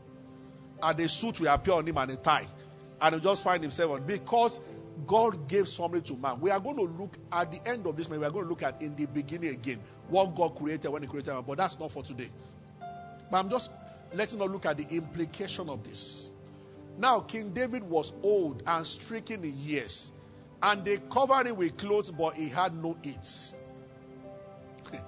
And 0.82 1.00
a 1.00 1.08
suit 1.08 1.40
will 1.40 1.52
appear 1.52 1.74
on 1.74 1.86
him 1.86 1.98
and 1.98 2.10
a 2.12 2.16
tie 2.16 2.46
and 3.00 3.14
he'll 3.14 3.22
just 3.22 3.42
find 3.42 3.62
himself 3.62 3.92
on 3.92 4.02
because 4.06 4.60
God 5.06 5.48
gave 5.48 5.68
something 5.68 6.02
to 6.02 6.16
man. 6.16 6.40
We 6.40 6.50
are 6.50 6.60
going 6.60 6.76
to 6.76 6.82
look 6.82 7.16
at 7.32 7.52
the 7.52 7.60
end 7.68 7.86
of 7.86 7.96
this, 7.96 8.08
man. 8.08 8.20
We 8.20 8.26
are 8.26 8.30
going 8.30 8.44
to 8.44 8.48
look 8.48 8.62
at 8.62 8.82
in 8.82 8.96
the 8.96 9.06
beginning 9.06 9.50
again 9.50 9.80
what 10.08 10.34
God 10.34 10.56
created 10.56 10.90
when 10.90 11.02
He 11.02 11.08
created 11.08 11.32
man. 11.32 11.44
But 11.46 11.58
that's 11.58 11.78
not 11.78 11.90
for 11.92 12.02
today. 12.02 12.30
But 13.30 13.38
I'm 13.38 13.50
just 13.50 13.70
letting 14.12 14.40
us 14.40 14.48
look 14.48 14.66
at 14.66 14.76
the 14.76 14.86
implication 14.96 15.68
of 15.68 15.84
this. 15.84 16.30
Now, 16.98 17.20
King 17.20 17.50
David 17.50 17.84
was 17.84 18.12
old 18.22 18.62
and 18.66 18.86
stricken 18.86 19.44
in 19.44 19.56
years, 19.56 20.12
and 20.62 20.84
they 20.84 20.98
covered 21.10 21.46
him 21.46 21.56
with 21.56 21.76
clothes, 21.76 22.10
but 22.10 22.34
he 22.34 22.48
had 22.48 22.74
no 22.74 22.96
eats. 23.02 23.54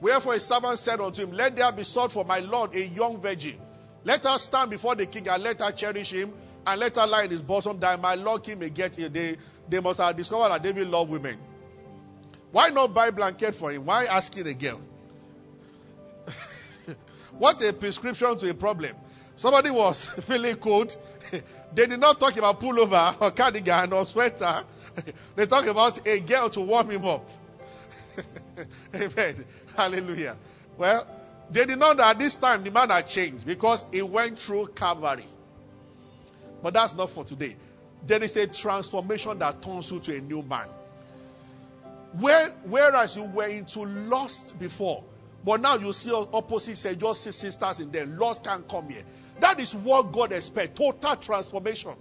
Wherefore 0.00 0.34
his 0.34 0.44
servant 0.44 0.78
said 0.78 1.00
unto 1.00 1.22
him, 1.22 1.32
Let 1.32 1.56
there 1.56 1.72
be 1.72 1.82
sought 1.82 2.12
for 2.12 2.24
my 2.24 2.40
Lord 2.40 2.74
a 2.74 2.86
young 2.86 3.20
virgin. 3.20 3.56
Let 4.04 4.24
her 4.24 4.38
stand 4.38 4.70
before 4.70 4.94
the 4.94 5.06
king 5.06 5.28
and 5.28 5.42
let 5.42 5.60
her 5.60 5.72
cherish 5.72 6.12
him 6.12 6.32
and 6.66 6.80
let 6.80 6.96
her 6.96 7.06
lie 7.06 7.24
in 7.24 7.30
his 7.30 7.42
bosom 7.42 7.78
that 7.80 8.00
my 8.00 8.14
Lord 8.14 8.42
king 8.42 8.58
may 8.58 8.70
get 8.70 8.96
here. 8.96 9.08
They, 9.08 9.36
they 9.68 9.80
must 9.80 10.00
have 10.00 10.16
discovered 10.16 10.50
that 10.50 10.62
David 10.62 10.88
loved 10.88 11.10
women. 11.10 11.36
Why 12.52 12.70
not 12.70 12.94
buy 12.94 13.10
blanket 13.10 13.54
for 13.54 13.70
him? 13.70 13.86
Why 13.86 14.04
asking 14.06 14.46
a 14.46 14.54
girl? 14.54 14.80
what 17.38 17.62
a 17.62 17.72
prescription 17.72 18.36
to 18.36 18.50
a 18.50 18.54
problem. 18.54 18.92
Somebody 19.36 19.70
was 19.70 20.08
feeling 20.26 20.56
cold. 20.56 20.96
they 21.74 21.86
did 21.86 22.00
not 22.00 22.18
talk 22.20 22.36
about 22.36 22.60
pullover 22.60 23.16
or 23.20 23.30
cardigan 23.30 23.92
or 23.92 24.04
sweater. 24.04 24.62
they 25.36 25.46
talk 25.46 25.66
about 25.66 26.06
a 26.06 26.20
girl 26.20 26.48
to 26.50 26.60
warm 26.60 26.90
him 26.90 27.06
up. 27.06 27.28
Amen. 28.94 29.44
Hallelujah. 29.76 30.36
Well, 30.76 31.06
they 31.50 31.64
did 31.64 31.78
not 31.78 31.96
know 31.96 32.04
at 32.04 32.18
this 32.18 32.36
time 32.36 32.64
the 32.64 32.70
man 32.70 32.90
had 32.90 33.06
changed 33.06 33.46
because 33.46 33.84
he 33.92 34.02
went 34.02 34.38
through 34.38 34.68
Calvary. 34.68 35.24
But 36.62 36.74
that's 36.74 36.94
not 36.94 37.10
for 37.10 37.24
today. 37.24 37.56
There 38.06 38.22
is 38.22 38.36
a 38.36 38.46
transformation 38.46 39.38
that 39.38 39.62
turns 39.62 39.90
you 39.90 40.00
to 40.00 40.16
a 40.16 40.20
new 40.20 40.42
man. 40.42 40.66
Where, 42.18 42.50
whereas 42.64 43.16
you 43.16 43.24
were 43.24 43.46
into 43.46 43.84
lust 43.84 44.58
before, 44.58 45.04
but 45.44 45.60
now 45.60 45.76
you 45.76 45.92
see 45.92 46.12
opposite 46.12 46.76
say 46.76 46.94
just 46.96 47.22
see 47.22 47.30
sisters 47.30 47.80
in 47.80 47.90
there. 47.92 48.06
Lust 48.06 48.44
can't 48.44 48.66
come 48.68 48.88
here. 48.88 49.04
That 49.40 49.58
is 49.58 49.74
what 49.74 50.12
God 50.12 50.32
expects. 50.32 50.78
Total 50.78 51.16
transformation. 51.16 51.92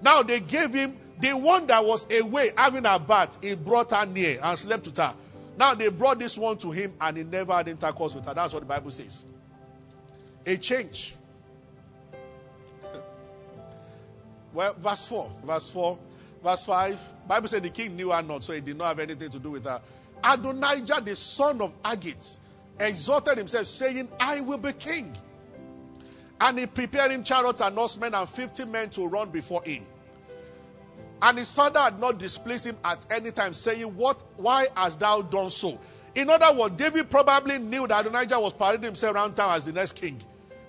Now 0.00 0.22
they 0.22 0.40
gave 0.40 0.72
him 0.72 0.96
the 1.20 1.32
one 1.36 1.66
that 1.66 1.84
was 1.84 2.10
away 2.18 2.50
having 2.56 2.86
a 2.86 2.98
bath. 2.98 3.42
He 3.42 3.54
brought 3.54 3.90
her 3.90 4.06
near 4.06 4.38
and 4.42 4.58
slept 4.58 4.86
with 4.86 4.96
her. 4.96 5.14
Now 5.58 5.74
they 5.74 5.88
brought 5.90 6.18
this 6.18 6.38
one 6.38 6.56
to 6.58 6.70
him 6.70 6.94
and 7.00 7.16
he 7.16 7.24
never 7.24 7.52
had 7.52 7.68
intercourse 7.68 8.14
with 8.14 8.24
her. 8.24 8.32
That's 8.32 8.54
what 8.54 8.60
the 8.60 8.66
Bible 8.66 8.90
says. 8.90 9.26
A 10.46 10.56
change. 10.56 11.14
Well, 14.52 14.74
verse 14.78 15.04
4. 15.06 15.30
Verse 15.44 15.70
4. 15.70 15.98
Verse 16.42 16.64
5. 16.64 17.28
Bible 17.28 17.48
said 17.48 17.62
the 17.62 17.70
king 17.70 17.96
knew 17.96 18.10
her 18.10 18.22
not, 18.22 18.44
so 18.44 18.52
he 18.52 18.60
did 18.60 18.76
not 18.76 18.88
have 18.88 19.00
anything 19.00 19.30
to 19.30 19.38
do 19.38 19.50
with 19.50 19.64
her. 19.64 19.80
Adonijah, 20.24 21.00
the 21.04 21.16
son 21.16 21.60
of 21.60 21.72
Haggith, 21.84 22.38
exalted 22.78 23.38
himself, 23.38 23.66
saying, 23.66 24.08
I 24.18 24.40
will 24.40 24.58
be 24.58 24.72
king. 24.72 25.14
And 26.40 26.58
he 26.58 26.66
prepared 26.66 27.10
him 27.10 27.22
chariots 27.22 27.60
and 27.60 27.76
horsemen 27.76 28.14
and 28.14 28.28
fifty 28.28 28.64
men 28.64 28.90
to 28.90 29.06
run 29.06 29.30
before 29.30 29.62
him. 29.62 29.84
And 31.22 31.36
his 31.36 31.52
father 31.52 31.80
had 31.80 32.00
not 32.00 32.18
displeased 32.18 32.66
him 32.66 32.78
at 32.82 33.06
any 33.10 33.30
time, 33.30 33.52
saying, 33.52 33.94
What 33.94 34.22
why 34.36 34.66
hast 34.74 35.00
thou 35.00 35.20
done 35.20 35.50
so? 35.50 35.78
In 36.14 36.30
other 36.30 36.58
words, 36.58 36.76
David 36.76 37.10
probably 37.10 37.58
knew 37.58 37.86
that 37.86 38.06
Adonijah 38.06 38.40
was 38.40 38.54
parading 38.54 38.84
himself 38.84 39.14
around 39.14 39.34
town 39.34 39.50
as 39.50 39.66
the 39.66 39.72
next 39.72 39.92
king. 39.96 40.18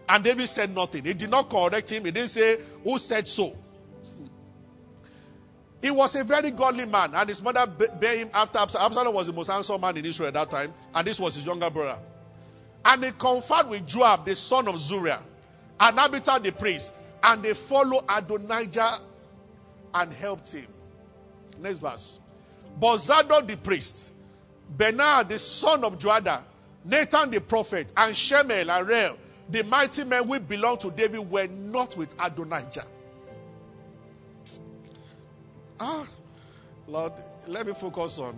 And 0.09 0.23
David 0.23 0.50
said 0.50 0.75
nothing. 0.75 1.05
He 1.05 1.13
did 1.13 1.29
not 1.29 1.50
correct 1.50 1.89
him. 1.89 2.03
He 2.03 2.11
didn't 2.11 2.29
say, 2.29 2.57
Who 2.83 3.00
said 3.00 3.27
so? 3.27 3.55
He 5.81 5.89
was 5.89 6.15
a 6.15 6.23
very 6.23 6.51
godly 6.51 6.85
man, 6.85 7.15
and 7.15 7.27
his 7.27 7.41
mother 7.41 7.65
bare 7.65 8.17
him 8.17 8.29
after 8.33 8.59
Absalom. 8.59 8.85
Absalom 8.85 9.13
was 9.15 9.27
the 9.27 9.33
most 9.33 9.50
handsome 9.50 9.81
man 9.81 9.97
in 9.97 10.05
Israel 10.05 10.27
at 10.27 10.33
that 10.35 10.51
time, 10.51 10.73
and 10.93 11.07
this 11.07 11.19
was 11.19 11.35
his 11.35 11.45
younger 11.45 11.69
brother. 11.69 12.00
And 12.85 13.03
they 13.03 13.11
conferred 13.11 13.67
with 13.69 13.88
Joab, 13.88 14.25
the 14.25 14.35
son 14.35 14.67
of 14.67 14.79
Zeruiah, 14.79 15.21
and 15.79 16.00
Abiathar 16.00 16.39
the 16.39 16.51
priest, 16.51 16.93
and 17.23 17.41
they 17.41 17.53
followed 17.53 18.03
Adonijah 18.09 19.00
and 19.95 20.13
helped 20.13 20.51
him. 20.51 20.67
Next 21.59 21.79
verse. 21.79 22.19
But 22.79 22.97
Zadok 23.00 23.47
the 23.47 23.57
priest, 23.57 24.13
Benaiah 24.69 25.23
the 25.27 25.39
son 25.39 25.83
of 25.83 25.97
Jehoiada, 25.97 26.43
Nathan 26.85 27.31
the 27.31 27.41
prophet, 27.41 27.91
and 27.97 28.15
Shimei 28.15 28.61
and 28.61 29.17
the 29.50 29.63
mighty 29.63 30.03
men 30.03 30.27
who 30.27 30.39
belonged 30.39 30.81
to 30.81 30.91
David, 30.91 31.29
were 31.29 31.47
not 31.47 31.97
with 31.97 32.15
Adonijah. 32.23 32.85
Ah, 35.83 36.05
Lord, 36.88 37.13
let 37.47 37.65
me 37.65 37.73
focus 37.73 38.19
on 38.19 38.38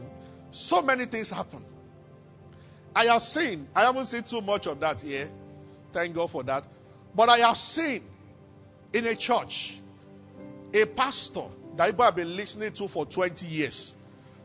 so 0.50 0.82
many 0.82 1.06
things 1.06 1.30
happen. 1.30 1.62
I 2.96 3.06
have 3.06 3.22
seen, 3.22 3.68
I 3.76 3.82
haven't 3.82 4.06
seen 4.06 4.24
too 4.24 4.40
much 4.40 4.66
of 4.66 4.80
that 4.80 5.02
here. 5.02 5.30
Thank 5.92 6.16
God 6.16 6.32
for 6.32 6.42
that. 6.44 6.64
But 7.14 7.28
I 7.28 7.40
have 7.40 7.58
seen 7.58 8.02
in 8.94 9.06
a 9.06 9.14
church 9.16 9.78
a 10.74 10.86
pastor 10.86 11.44
that 11.76 11.88
people 11.88 12.06
have 12.06 12.16
been 12.16 12.34
listening 12.34 12.72
to 12.74 12.88
for 12.88 13.06
20 13.06 13.46
years. 13.46 13.98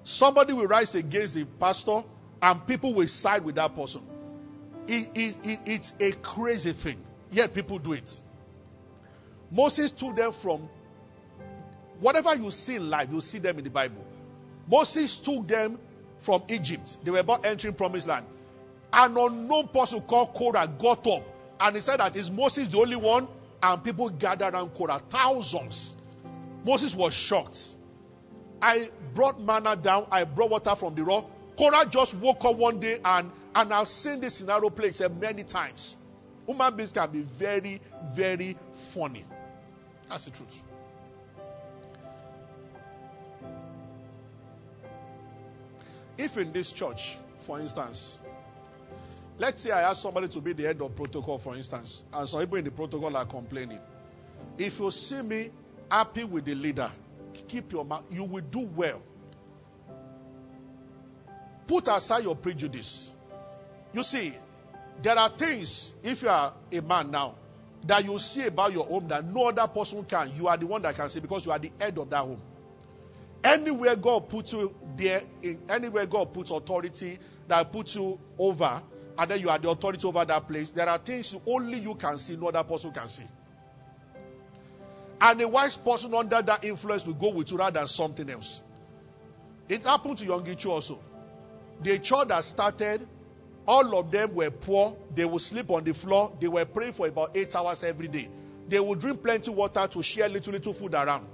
Somebody 0.02 0.52
will 0.52 0.67
rise 0.67 0.97
against 0.97 1.35
the 1.35 1.45
pastor 1.45 2.02
and 2.43 2.67
people 2.67 2.95
will 2.95 3.07
side 3.07 3.45
with 3.45 3.55
that 3.55 3.76
person. 3.76 4.02
It, 4.88 5.11
it, 5.14 5.37
it, 5.45 5.61
it's 5.67 5.95
a 6.00 6.11
crazy 6.21 6.73
thing. 6.73 6.99
Yet 7.31 7.55
people 7.55 7.78
do 7.78 7.93
it. 7.93 8.21
Moses 9.52 9.93
took 9.93 10.17
them 10.17 10.33
from 10.33 10.69
whatever 12.00 12.35
you 12.35 12.50
see 12.50 12.76
in 12.76 12.90
life, 12.90 13.09
you 13.12 13.21
see 13.21 13.38
them 13.38 13.59
in 13.59 13.64
the 13.64 13.71
Bible. 13.71 14.05
Moses 14.71 15.17
took 15.17 15.47
them 15.47 15.78
from 16.19 16.43
Egypt. 16.49 16.99
They 17.05 17.11
were 17.11 17.21
about 17.21 17.47
entering 17.47 17.75
promised 17.75 18.09
land. 18.09 18.26
An 18.93 19.17
unknown 19.17 19.69
person 19.69 20.00
called 20.00 20.35
Korah 20.35 20.69
got 20.78 21.07
up 21.07 21.23
and 21.61 21.75
he 21.75 21.81
said 21.81 21.99
that 21.99 22.17
is 22.17 22.31
Moses 22.31 22.69
the 22.69 22.78
only 22.78 22.97
one? 22.97 23.28
And 23.62 23.83
people 23.83 24.09
gathered 24.09 24.55
around 24.55 24.75
Korah, 24.75 25.00
thousands. 25.11 25.97
Moses 26.64 26.95
was 26.95 27.12
shocked. 27.12 27.75
I 28.62 28.90
brought 29.14 29.40
manna 29.40 29.76
down, 29.76 30.07
I 30.11 30.25
brought 30.25 30.50
water 30.50 30.75
from 30.76 30.95
the 30.95 31.05
rock. 31.05 31.28
Korah 31.57 31.87
just 31.90 32.14
woke 32.14 32.45
up 32.45 32.57
one 32.57 32.78
day 32.78 32.99
and, 33.05 33.31
and 33.55 33.73
I've 33.73 33.88
seen 33.88 34.21
this 34.21 34.35
scenario 34.35 34.71
play 34.71 34.93
said 34.93 35.21
many 35.21 35.43
times. 35.43 35.97
Human 36.47 36.76
beings 36.76 36.93
can 36.93 37.11
be 37.11 37.21
very, 37.21 37.81
very 38.12 38.57
funny. 38.73 39.25
That's 40.09 40.26
the 40.26 40.31
truth. 40.31 40.62
If 46.19 46.37
in 46.37 46.53
this 46.53 46.73
church, 46.73 47.17
for 47.39 47.61
instance, 47.61 48.21
let's 49.39 49.61
say 49.61 49.71
I 49.71 49.83
ask 49.83 50.03
somebody 50.03 50.29
to 50.29 50.41
be 50.41 50.53
the 50.53 50.65
head 50.65 50.83
of 50.83 50.97
protocol, 50.97 51.39
for 51.39 51.57
instance, 51.57 52.05
and 52.13 52.29
some 52.29 52.41
people 52.41 52.59
in 52.59 52.65
the 52.65 52.73
protocol 52.73 53.17
are 53.17 53.25
complaining. 53.25 53.79
If 54.59 54.81
you 54.81 54.91
see 54.91 55.23
me 55.23 55.51
happy 55.91 56.25
with 56.25 56.45
the 56.45 56.57
leader, 56.57 56.91
keep 57.47 57.73
your 57.73 57.85
mouth, 57.85 58.05
you 58.11 58.25
will 58.25 58.43
do 58.43 58.61
well. 58.61 59.01
Put 61.69 61.87
aside 61.87 62.25
your 62.25 62.35
prejudice. 62.35 63.15
You 63.93 64.03
see, 64.03 64.33
there 65.03 65.17
are 65.17 65.29
things, 65.29 65.95
if 66.03 66.23
you 66.23 66.29
are 66.29 66.53
a 66.73 66.83
man 66.83 67.11
now, 67.11 67.37
that 67.87 68.05
you 68.05 68.19
see 68.19 68.47
about 68.47 68.73
your 68.73 68.85
home 68.85 69.07
that 69.09 69.25
no 69.25 69.49
other 69.49 69.67
person 69.69 70.03
can. 70.05 70.33
You 70.37 70.49
are 70.49 70.57
the 70.57 70.67
one 70.67 70.83
that 70.83 70.97
can 70.97 71.09
see 71.09 71.21
because 71.21 71.47
you 71.47 71.53
are 71.53 71.59
the 71.59 71.71
head 71.79 71.97
of 71.99 72.11
that 72.11 72.19
home. 72.19 72.43
Anywhere 73.45 73.97
God 73.97 74.28
puts 74.28 74.52
you 74.52 74.75
there, 74.97 75.21
in 75.42 75.61
anywhere 75.68 76.07
God 76.07 76.33
puts 76.33 76.50
authority 76.50 77.18
that 77.47 77.73
puts 77.73 77.95
you 77.95 78.18
over, 78.38 78.83
and 79.18 79.30
then 79.30 79.40
you 79.40 79.49
are 79.49 79.59
the 79.59 79.71
authority 79.71 80.07
over 80.07 80.25
that 80.25 80.49
place, 80.49 80.71
there 80.71 80.88
are 80.88 80.99
things 80.99 81.37
only 81.47 81.78
you 81.78 81.95
can 81.95 82.18
see, 82.18 82.37
no 82.37 82.49
other 82.49 82.64
person 82.64 82.92
can 82.92 83.09
see. 83.09 83.25
And 85.21 85.40
a 85.40 85.49
wise 85.49 85.76
person 85.76 86.14
under 86.14 86.40
that 86.42 86.64
influence 86.64 87.07
will 87.07 87.14
go 87.14 87.30
with 87.30 87.50
you 87.50 87.59
rather 87.59 87.80
than 87.80 87.87
something 87.88 88.28
else. 88.30 88.62
It 89.68 89.85
happened 89.85 90.18
to 90.18 90.26
Yonggi 90.26 90.57
Cho 90.57 90.73
also. 90.73 91.00
The 91.83 91.99
church 91.99 92.28
that 92.28 92.45
started, 92.45 93.07
all 93.66 93.99
of 93.99 94.11
them 94.11 94.35
were 94.35 94.50
poor. 94.50 94.97
They 95.14 95.25
would 95.25 95.40
sleep 95.40 95.71
on 95.71 95.85
the 95.85 95.95
floor. 95.95 96.33
They 96.40 96.49
were 96.49 96.64
praying 96.64 96.92
for 96.92 97.07
about 97.07 97.37
eight 97.37 97.54
hours 97.54 97.85
every 97.85 98.09
day. 98.09 98.28
They 98.68 98.80
would 98.80 99.00
drink 99.00 99.23
plenty 99.23 99.50
water 99.50 99.87
to 99.87 100.02
share 100.02 100.28
little, 100.28 100.52
little 100.52 100.73
food 100.73 100.95
around. 100.95 101.26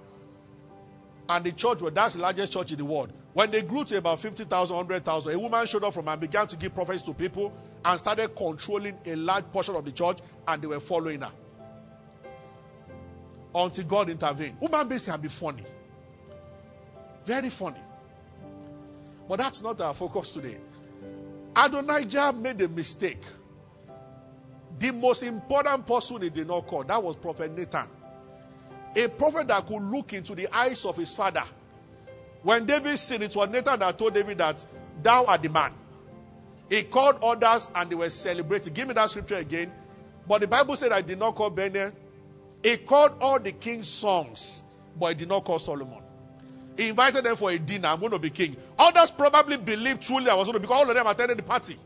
And 1.28 1.45
the 1.45 1.52
church, 1.52 1.81
well, 1.81 1.90
that's 1.90 2.14
the 2.14 2.22
largest 2.22 2.53
church 2.53 2.72
in 2.72 2.79
the 2.79 2.85
world. 2.85 3.12
When 3.33 3.51
they 3.51 3.62
grew 3.62 3.85
to 3.85 3.98
about 3.98 4.20
50,000, 4.20 4.77
100,000, 4.77 5.33
a 5.33 5.38
woman 5.38 5.66
showed 5.66 5.85
up 5.85 5.94
from 5.94 6.09
and 6.09 6.20
began 6.20 6.46
to 6.48 6.57
give 6.57 6.75
prophecies 6.75 7.03
to 7.03 7.14
people 7.14 7.53
and 7.85 7.98
started 7.98 8.37
controlling 8.37 8.98
a 9.07 9.16
large 9.16 9.44
portion 9.53 9.75
of 9.75 9.85
the 9.85 9.92
church, 9.92 10.18
and 10.46 10.62
they 10.62 10.66
were 10.66 10.81
following 10.81 11.20
her. 11.22 11.33
Until 13.55 13.85
God 13.85 14.11
intervened. 14.11 14.57
Human 14.61 14.88
beings 14.88 15.07
can 15.07 15.20
be 15.20 15.29
funny. 15.29 15.62
Very 17.25 17.51
funny. 17.51 17.81
But 19.29 19.38
that's 19.38 19.62
not 19.62 19.81
our 19.81 19.94
focus 19.94 20.33
today. 20.33 20.59
Adonijah 21.57 22.33
made 22.33 22.61
a 22.61 22.68
mistake. 22.68 23.22
The 24.79 24.92
most 24.92 25.22
important 25.22 25.87
person 25.87 26.22
he 26.22 26.31
did 26.31 26.48
not 26.48 26.66
call, 26.66 26.85
that 26.85 27.03
was 27.03 27.16
Prophet 27.16 27.57
Nathan. 27.57 27.88
A 28.96 29.09
prophet 29.09 29.48
that 29.48 29.66
could 29.66 29.83
look 29.83 30.12
into 30.12 30.35
the 30.35 30.48
eyes 30.54 30.85
of 30.85 30.96
his 30.96 31.14
father. 31.14 31.42
When 32.42 32.66
David 32.66 32.96
sinned, 32.98 33.22
it 33.22 33.35
was 33.35 33.48
Nathan 33.48 33.80
that 33.80 33.98
told 33.98 34.14
David 34.14 34.38
that 34.38 34.64
thou 35.02 35.24
art 35.26 35.42
the 35.42 35.48
man. 35.48 35.72
He 36.68 36.83
called 36.83 37.18
others 37.22 37.72
and 37.74 37.90
they 37.90 37.94
were 37.94 38.11
celebrating. 38.11 38.72
Give 38.72 38.87
me 38.87 38.94
that 38.94 39.11
scripture 39.11 39.37
again. 39.37 39.72
But 40.28 40.40
the 40.40 40.48
Bible 40.48 40.76
said 40.76 40.92
I 40.92 41.00
did 41.00 41.18
not 41.18 41.35
call 41.35 41.50
Benel. 41.50 41.92
He 42.62 42.76
called 42.78 43.16
all 43.20 43.38
the 43.38 43.52
king's 43.52 43.88
sons, 43.88 44.64
but 44.98 45.09
he 45.09 45.14
did 45.14 45.28
not 45.28 45.44
call 45.44 45.59
Solomon. 45.59 46.02
He 46.76 46.88
invited 46.88 47.24
them 47.24 47.37
for 47.37 47.50
a 47.50 47.59
dinner. 47.59 47.88
I'm 47.88 48.00
going 48.00 48.12
to 48.12 48.18
be 48.18 48.30
king. 48.30 48.57
Others 48.78 49.12
probably 49.12 49.59
believed 49.59 50.02
truly 50.02 50.30
I 50.30 50.35
was 50.35 50.48
going 50.48 50.54
to 50.54 50.61
because 50.61 50.76
all 50.76 50.88
of 50.88 50.94
them 50.94 51.07
attended 51.07 51.38
the 51.38 51.42
party. 51.42 51.76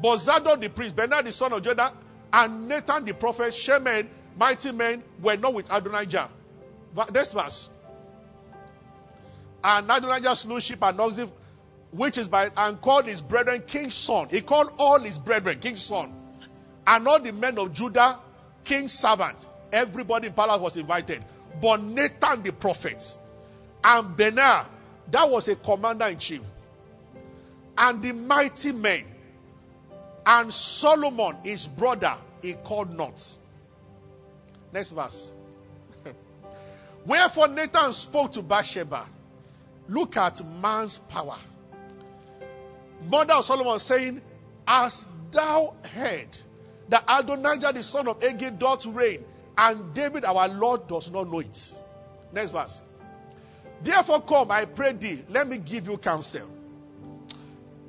But 0.00 0.16
Zadok 0.18 0.60
the 0.60 0.70
priest, 0.70 0.96
Bernard 0.96 1.26
the 1.26 1.32
son 1.32 1.52
of 1.52 1.62
Judah, 1.62 1.92
and 2.32 2.68
Nathan 2.68 3.04
the 3.04 3.14
prophet, 3.14 3.52
Shemaiah, 3.52 4.06
mighty 4.36 4.72
men 4.72 5.02
were 5.22 5.36
not 5.36 5.54
with 5.54 5.72
Adonijah. 5.72 6.28
This 7.12 7.32
verse. 7.32 7.70
And 9.62 9.90
Adonijah 9.90 10.34
slew 10.36 10.60
sheep 10.60 10.82
and 10.82 11.00
oxen, 11.00 11.30
which 11.92 12.18
is 12.18 12.28
by 12.28 12.50
and 12.56 12.80
called 12.80 13.06
his 13.06 13.20
brethren 13.20 13.62
king's 13.66 13.94
son. 13.94 14.28
He 14.28 14.40
called 14.40 14.72
all 14.78 14.98
his 15.00 15.18
brethren 15.18 15.58
king's 15.58 15.82
son. 15.82 16.12
And 16.86 17.06
all 17.06 17.20
the 17.20 17.32
men 17.32 17.58
of 17.58 17.72
Judah, 17.72 18.18
king's 18.64 18.92
servants. 18.92 19.48
Everybody 19.72 20.28
in 20.28 20.32
palace 20.32 20.60
was 20.60 20.76
invited. 20.76 21.22
But 21.60 21.82
Nathan 21.82 22.42
the 22.42 22.52
prophet 22.52 23.18
and 23.84 24.16
Benaiah, 24.16 24.66
that 25.10 25.28
was 25.30 25.48
a 25.48 25.56
commander 25.56 26.06
in 26.06 26.18
chief. 26.18 26.40
And 27.76 28.02
the 28.02 28.12
mighty 28.12 28.72
men. 28.72 29.04
And 30.26 30.52
Solomon, 30.52 31.38
his 31.44 31.66
brother, 31.66 32.12
he 32.42 32.54
called 32.54 32.94
not. 32.96 33.20
Next 34.72 34.90
verse. 34.92 35.32
Wherefore 37.06 37.48
Nathan 37.48 37.92
spoke 37.92 38.32
to 38.32 38.42
Bathsheba. 38.42 39.06
Look 39.88 40.16
at 40.16 40.40
man's 40.60 40.98
power. 40.98 41.36
Mother 43.08 43.34
of 43.34 43.44
Solomon 43.44 43.78
saying, 43.78 44.22
As 44.66 45.08
thou 45.32 45.74
heard 45.92 46.36
that 46.88 47.04
Adonijah 47.08 47.72
the 47.72 47.82
son 47.82 48.08
of 48.08 48.22
Haggith 48.22 48.58
doth 48.58 48.86
reign, 48.86 49.24
and 49.56 49.94
David 49.94 50.24
our 50.24 50.48
Lord 50.48 50.86
does 50.86 51.10
not 51.10 51.28
know 51.28 51.40
it. 51.40 51.74
Next 52.32 52.50
verse. 52.50 52.82
Therefore, 53.82 54.20
come, 54.20 54.50
I 54.50 54.66
pray 54.66 54.92
thee, 54.92 55.22
let 55.28 55.48
me 55.48 55.58
give 55.58 55.86
you 55.86 55.96
counsel. 55.96 56.48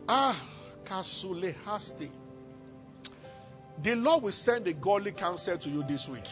Ah, 0.08 0.40
Kasule 0.86 1.54
Hasti. 1.66 2.10
The 3.82 3.96
Lord 3.96 4.24
will 4.24 4.32
send 4.32 4.68
a 4.68 4.74
godly 4.74 5.12
counsel 5.12 5.58
to 5.58 5.70
you 5.70 5.84
this 5.84 6.08
week. 6.08 6.28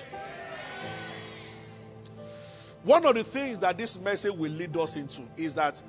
One 2.83 3.05
of 3.05 3.15
the 3.15 3.23
things 3.23 3.59
that 3.59 3.77
this 3.77 3.99
message 3.99 4.33
will 4.33 4.51
lead 4.51 4.75
us 4.77 4.95
into 4.95 5.21
is 5.35 5.55
that 5.55 5.81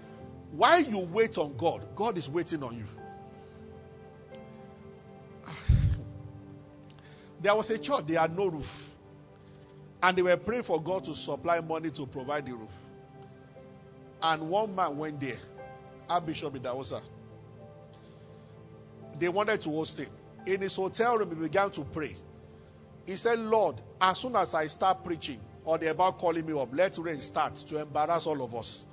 while 0.52 0.80
you 0.80 0.98
wait 0.98 1.38
on 1.38 1.56
God, 1.56 1.86
God 1.94 2.18
is 2.18 2.28
waiting 2.28 2.62
on 2.62 2.76
you. 2.76 2.84
There 7.40 7.54
was 7.54 7.70
a 7.70 7.78
church, 7.78 8.06
they 8.06 8.14
had 8.14 8.36
no 8.36 8.46
roof. 8.48 8.92
And 10.02 10.16
they 10.16 10.22
were 10.22 10.36
praying 10.36 10.64
for 10.64 10.82
God 10.82 11.04
to 11.04 11.14
supply 11.14 11.60
money 11.60 11.90
to 11.90 12.06
provide 12.06 12.46
the 12.46 12.54
roof. 12.54 12.72
And 14.22 14.50
one 14.50 14.74
man 14.74 14.98
went 14.98 15.20
there, 15.20 15.38
Archbishop 16.08 16.54
Idahosa. 16.54 17.00
They 19.18 19.28
wanted 19.28 19.60
to 19.62 19.70
host 19.70 19.98
him. 20.00 20.08
In 20.46 20.60
his 20.60 20.74
hotel 20.76 21.18
room, 21.18 21.28
he 21.30 21.42
began 21.42 21.70
to 21.72 21.82
pray. 21.82 22.16
He 23.06 23.16
said, 23.16 23.38
Lord, 23.38 23.80
as 24.00 24.18
soon 24.18 24.36
as 24.36 24.54
I 24.54 24.66
start 24.66 25.04
preaching, 25.04 25.40
or 25.64 25.78
they're 25.78 25.92
about 25.92 26.18
calling 26.18 26.46
me 26.46 26.58
up, 26.58 26.68
let 26.72 26.96
rain 26.98 27.18
start 27.18 27.54
to 27.56 27.80
embarrass 27.80 28.26
all 28.26 28.42
of 28.42 28.54
us. 28.54 28.86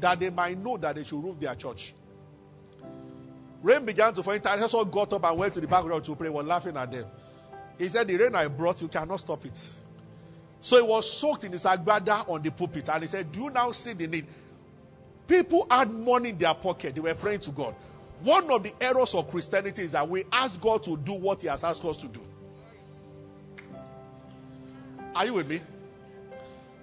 That 0.00 0.20
they 0.20 0.30
might 0.30 0.58
know 0.58 0.76
that 0.76 0.96
they 0.96 1.04
should 1.04 1.22
roof 1.22 1.40
their 1.40 1.54
church. 1.54 1.94
Rain 3.62 3.84
began 3.84 4.14
to 4.14 4.22
fall. 4.22 4.34
Intercessor 4.34 4.84
got 4.84 5.12
up 5.12 5.24
and 5.24 5.38
went 5.38 5.54
to 5.54 5.60
the 5.60 5.66
background 5.66 6.04
to 6.04 6.14
pray, 6.14 6.28
was 6.28 6.46
laughing 6.46 6.76
at 6.76 6.92
them. 6.92 7.06
He 7.78 7.88
said, 7.88 8.06
The 8.06 8.16
rain 8.16 8.34
I 8.34 8.48
brought, 8.48 8.80
you 8.82 8.88
cannot 8.88 9.20
stop 9.20 9.44
it. 9.44 9.56
So 10.60 10.76
he 10.76 10.82
was 10.82 11.10
soaked 11.10 11.44
in 11.44 11.52
his 11.52 11.64
agbada 11.64 12.28
on 12.28 12.42
the 12.42 12.50
pulpit. 12.50 12.88
And 12.88 13.02
he 13.02 13.06
said, 13.06 13.32
Do 13.32 13.42
you 13.42 13.50
now 13.50 13.70
see 13.72 13.94
the 13.94 14.06
need? 14.06 14.26
People 15.26 15.66
had 15.70 15.90
money 15.90 16.30
in 16.30 16.38
their 16.38 16.54
pocket. 16.54 16.94
They 16.94 17.00
were 17.00 17.14
praying 17.14 17.40
to 17.40 17.50
God. 17.50 17.74
One 18.22 18.50
of 18.50 18.62
the 18.62 18.72
errors 18.80 19.14
of 19.14 19.28
Christianity 19.28 19.82
is 19.82 19.92
that 19.92 20.08
we 20.08 20.24
ask 20.32 20.60
God 20.60 20.82
to 20.84 20.96
do 20.96 21.12
what 21.12 21.42
He 21.42 21.48
has 21.48 21.64
asked 21.64 21.84
us 21.84 21.96
to 21.98 22.08
do. 22.08 22.20
Are 25.14 25.26
you 25.26 25.34
with 25.34 25.48
me? 25.48 25.60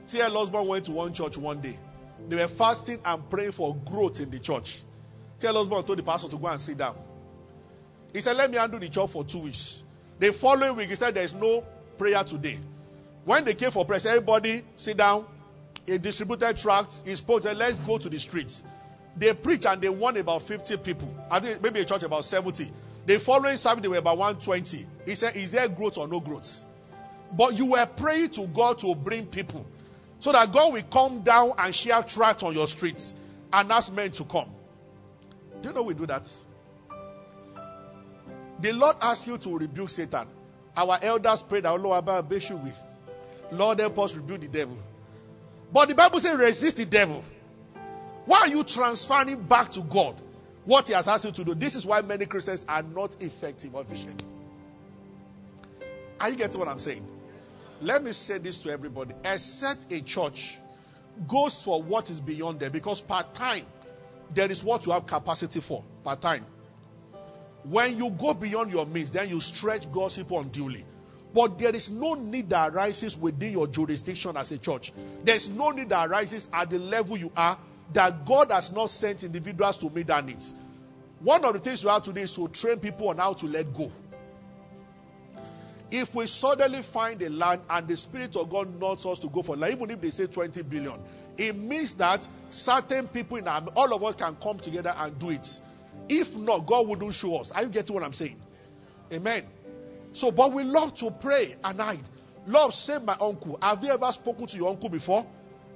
T.L. 0.07 0.37
Osborn 0.37 0.67
went 0.67 0.85
to 0.85 0.91
one 0.91 1.13
church 1.13 1.37
one 1.37 1.61
day 1.61 1.77
They 2.29 2.35
were 2.35 2.47
fasting 2.47 2.99
and 3.05 3.29
praying 3.29 3.51
for 3.51 3.75
growth 3.75 4.19
in 4.19 4.29
the 4.29 4.39
church. 4.39 4.81
T.L. 5.39 5.65
told 5.65 5.97
the 5.97 6.03
pastor 6.03 6.29
to 6.29 6.37
go 6.37 6.47
and 6.47 6.59
sit 6.59 6.77
down. 6.77 6.95
He 8.13 8.21
said, 8.21 8.37
Let 8.37 8.49
me 8.49 8.57
undo 8.57 8.79
the 8.79 8.89
church 8.89 9.09
for 9.09 9.23
two 9.23 9.39
weeks. 9.39 9.83
The 10.19 10.31
following 10.31 10.77
week, 10.77 10.89
he 10.89 10.95
said, 10.95 11.13
There's 11.15 11.33
no 11.33 11.63
prayer 11.97 12.23
today. 12.23 12.57
When 13.25 13.43
they 13.43 13.53
came 13.53 13.71
for 13.71 13.85
prayer, 13.85 13.99
everybody 14.07 14.61
sit 14.75 14.97
down. 14.97 15.25
He 15.85 15.97
distributed 15.97 16.57
tracts. 16.57 17.03
He 17.05 17.15
spoke, 17.15 17.43
said, 17.43 17.57
Let's 17.57 17.77
go 17.79 17.97
to 17.97 18.09
the 18.09 18.19
streets. 18.19 18.63
They 19.17 19.33
preached 19.33 19.65
and 19.65 19.81
they 19.81 19.89
won 19.89 20.17
about 20.17 20.41
50 20.41 20.77
people. 20.77 21.13
I 21.29 21.39
think 21.39 21.61
maybe 21.61 21.79
a 21.81 21.85
church 21.85 22.03
about 22.03 22.25
70. 22.25 22.71
The 23.05 23.19
following 23.19 23.57
Sunday, 23.57 23.83
they 23.83 23.87
were 23.89 23.97
about 23.97 24.17
120. 24.17 24.85
He 25.05 25.15
said, 25.15 25.35
Is 25.35 25.51
there 25.51 25.67
growth 25.67 25.97
or 25.97 26.07
no 26.07 26.19
growth? 26.19 26.65
But 27.31 27.57
you 27.57 27.65
were 27.71 27.85
praying 27.85 28.29
to 28.31 28.47
God 28.47 28.79
to 28.79 28.95
bring 28.95 29.25
people 29.25 29.65
so 30.25 30.31
that 30.31 30.51
God 30.51 30.73
will 30.73 30.81
come 30.81 31.19
down 31.19 31.51
and 31.59 31.75
share 31.75 32.01
tracts 32.01 32.41
on 32.41 32.55
your 32.55 32.65
streets 32.65 33.13
and 33.53 33.71
ask 33.71 33.93
men 33.93 34.09
to 34.09 34.23
come. 34.23 34.49
Do 35.61 35.69
you 35.69 35.75
know 35.75 35.83
we 35.83 35.93
do 35.93 36.07
that? 36.07 36.27
The 38.59 38.73
Lord 38.73 38.95
asked 39.03 39.27
you 39.27 39.37
to 39.37 39.55
rebuke 39.55 39.91
Satan. 39.91 40.25
Our 40.75 40.97
elders 41.03 41.43
prayed, 41.43 41.67
Our 41.67 41.77
Lord, 41.77 41.99
about 41.99 42.27
with. 42.27 42.83
Lord, 43.51 43.79
help 43.79 43.99
us 43.99 44.15
rebuke 44.15 44.41
the 44.41 44.47
devil. 44.47 44.75
But 45.71 45.89
the 45.89 45.93
Bible 45.93 46.19
says, 46.19 46.39
resist 46.39 46.77
the 46.77 46.87
devil. 46.87 47.23
Why 48.25 48.39
are 48.39 48.47
you 48.47 48.63
transferring 48.63 49.43
back 49.43 49.69
to 49.73 49.81
God 49.81 50.15
what 50.63 50.87
He 50.87 50.95
has 50.95 51.07
asked 51.07 51.25
you 51.25 51.33
to 51.33 51.43
do? 51.43 51.53
This 51.53 51.75
is 51.75 51.85
why 51.85 52.01
many 52.01 52.25
Christians 52.25 52.65
are 52.67 52.81
not 52.81 53.21
effective 53.21 53.75
or 53.75 53.81
efficient. 53.81 54.23
Are 56.19 56.31
you 56.31 56.35
getting 56.35 56.57
what 56.57 56.67
I'm 56.67 56.79
saying? 56.79 57.05
Let 57.81 58.03
me 58.03 58.11
say 58.11 58.37
this 58.37 58.63
to 58.63 58.69
everybody. 58.69 59.13
Except 59.23 59.91
a 59.91 60.01
church 60.01 60.57
goes 61.27 61.61
for 61.61 61.81
what 61.81 62.09
is 62.09 62.19
beyond 62.19 62.59
there 62.59 62.69
because 62.69 63.01
part 63.01 63.33
time, 63.33 63.65
there 64.33 64.49
is 64.51 64.63
what 64.63 64.85
you 64.85 64.91
have 64.91 65.05
capacity 65.05 65.59
for. 65.59 65.83
Part 66.03 66.21
time. 66.21 66.45
When 67.63 67.97
you 67.97 68.11
go 68.11 68.33
beyond 68.33 68.71
your 68.71 68.85
means, 68.85 69.11
then 69.11 69.29
you 69.29 69.39
stretch 69.39 69.83
people 69.91 70.39
unduly. 70.39 70.85
But 71.33 71.59
there 71.59 71.75
is 71.75 71.89
no 71.89 72.13
need 72.13 72.49
that 72.51 72.73
arises 72.73 73.17
within 73.17 73.51
your 73.51 73.67
jurisdiction 73.67 74.37
as 74.37 74.51
a 74.51 74.57
church. 74.57 74.93
There's 75.23 75.49
no 75.49 75.71
need 75.71 75.89
that 75.89 76.09
arises 76.09 76.49
at 76.53 76.69
the 76.69 76.79
level 76.79 77.17
you 77.17 77.31
are 77.35 77.57
that 77.93 78.25
God 78.25 78.51
has 78.51 78.71
not 78.71 78.89
sent 78.89 79.23
individuals 79.23 79.77
to 79.79 79.89
meet 79.89 80.07
that 80.07 80.25
needs. 80.25 80.55
One 81.19 81.43
of 81.43 81.53
the 81.53 81.59
things 81.59 81.83
you 81.83 81.89
have 81.89 82.03
to 82.03 82.13
do 82.13 82.21
is 82.21 82.35
to 82.35 82.47
train 82.47 82.79
people 82.79 83.09
on 83.09 83.17
how 83.17 83.33
to 83.33 83.47
let 83.47 83.73
go. 83.73 83.91
If 85.91 86.15
we 86.15 86.27
suddenly 86.27 86.81
find 86.81 87.21
a 87.21 87.29
land 87.29 87.61
and 87.69 87.87
the 87.87 87.95
Spirit 87.95 88.35
of 88.35 88.49
God 88.49 88.79
nods 88.79 89.05
us 89.05 89.19
to 89.19 89.29
go 89.29 89.41
for 89.41 89.55
land, 89.55 89.73
even 89.73 89.91
if 89.91 90.01
they 90.01 90.09
say 90.09 90.27
20 90.27 90.63
billion, 90.63 90.99
it 91.37 91.55
means 91.55 91.93
that 91.95 92.27
certain 92.49 93.07
people 93.07 93.37
in 93.37 93.47
our, 93.47 93.61
all 93.75 93.93
of 93.93 94.03
us 94.03 94.15
can 94.15 94.35
come 94.35 94.57
together 94.59 94.93
and 94.97 95.17
do 95.19 95.29
it. 95.29 95.59
If 96.09 96.37
not, 96.37 96.65
God 96.65 96.87
wouldn't 96.87 97.13
show 97.13 97.37
us. 97.37 97.51
Are 97.51 97.63
you 97.63 97.69
getting 97.69 97.93
what 97.93 98.03
I'm 98.03 98.13
saying? 98.13 98.39
Amen. 99.13 99.43
So, 100.13 100.31
but 100.31 100.53
we 100.53 100.63
love 100.63 100.93
to 100.95 101.11
pray 101.11 101.53
and 101.63 101.79
hide. 101.79 101.99
Lord, 102.47 102.73
save 102.73 103.03
my 103.03 103.15
uncle. 103.19 103.57
Have 103.61 103.83
you 103.83 103.91
ever 103.91 104.11
spoken 104.11 104.47
to 104.47 104.57
your 104.57 104.69
uncle 104.69 104.89
before? 104.89 105.25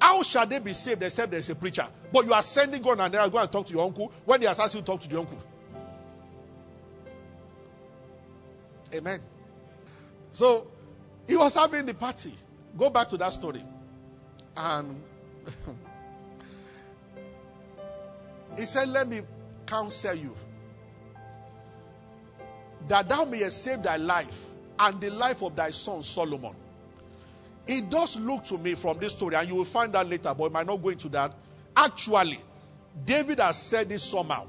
How 0.02 0.24
shall 0.24 0.46
they 0.46 0.60
be 0.60 0.74
saved 0.74 1.04
except 1.04 1.32
there 1.32 1.40
is 1.40 1.50
a 1.50 1.56
preacher? 1.56 1.86
But 2.14 2.26
you 2.26 2.34
are 2.34 2.42
sending 2.42 2.82
God 2.82 3.00
and 3.00 3.14
then 3.14 3.30
go 3.30 3.38
and 3.38 3.52
talk 3.52 3.68
to 3.68 3.74
your 3.74 3.86
uncle 3.86 4.12
when 4.26 4.40
he 4.42 4.48
has 4.48 4.60
asked 4.60 4.76
you 4.76 4.82
to 4.82 4.86
talk 4.86 5.02
to 5.02 5.10
the 5.10 5.20
uncle. 5.20 5.42
Amen. 8.96 9.20
So 10.32 10.68
he 11.28 11.36
was 11.36 11.56
having 11.56 11.86
the 11.86 11.94
party. 11.94 12.34
Go 12.78 12.90
back 12.90 13.08
to 13.10 13.18
that 13.18 13.34
story. 13.34 13.64
And 14.56 15.02
he 18.58 18.66
said, 18.66 18.90
Let 18.90 19.08
me 19.08 19.22
counsel 19.66 20.16
you 20.16 20.36
that 22.88 23.08
thou 23.08 23.26
mayest 23.26 23.64
save 23.64 23.84
thy 23.84 23.98
life 23.98 24.50
and 24.80 25.00
the 25.00 25.12
life 25.12 25.44
of 25.44 25.56
thy 25.56 25.70
son 25.70 26.02
Solomon. 26.02 26.56
It 27.68 27.90
does 27.90 28.20
look 28.20 28.46
to 28.46 28.58
me 28.58 28.74
from 28.74 28.98
this 28.98 29.12
story, 29.12 29.36
and 29.36 29.48
you 29.48 29.56
will 29.56 29.66
find 29.66 29.94
that 29.94 30.10
later, 30.10 30.34
but 30.36 30.46
I 30.46 30.50
might 30.50 30.66
not 30.66 30.82
go 30.82 30.90
into 30.90 31.10
that. 31.10 31.34
Actually, 31.76 32.40
David 33.06 33.40
has 33.40 33.62
said 33.62 33.90
this 33.90 34.04
somehow. 34.04 34.48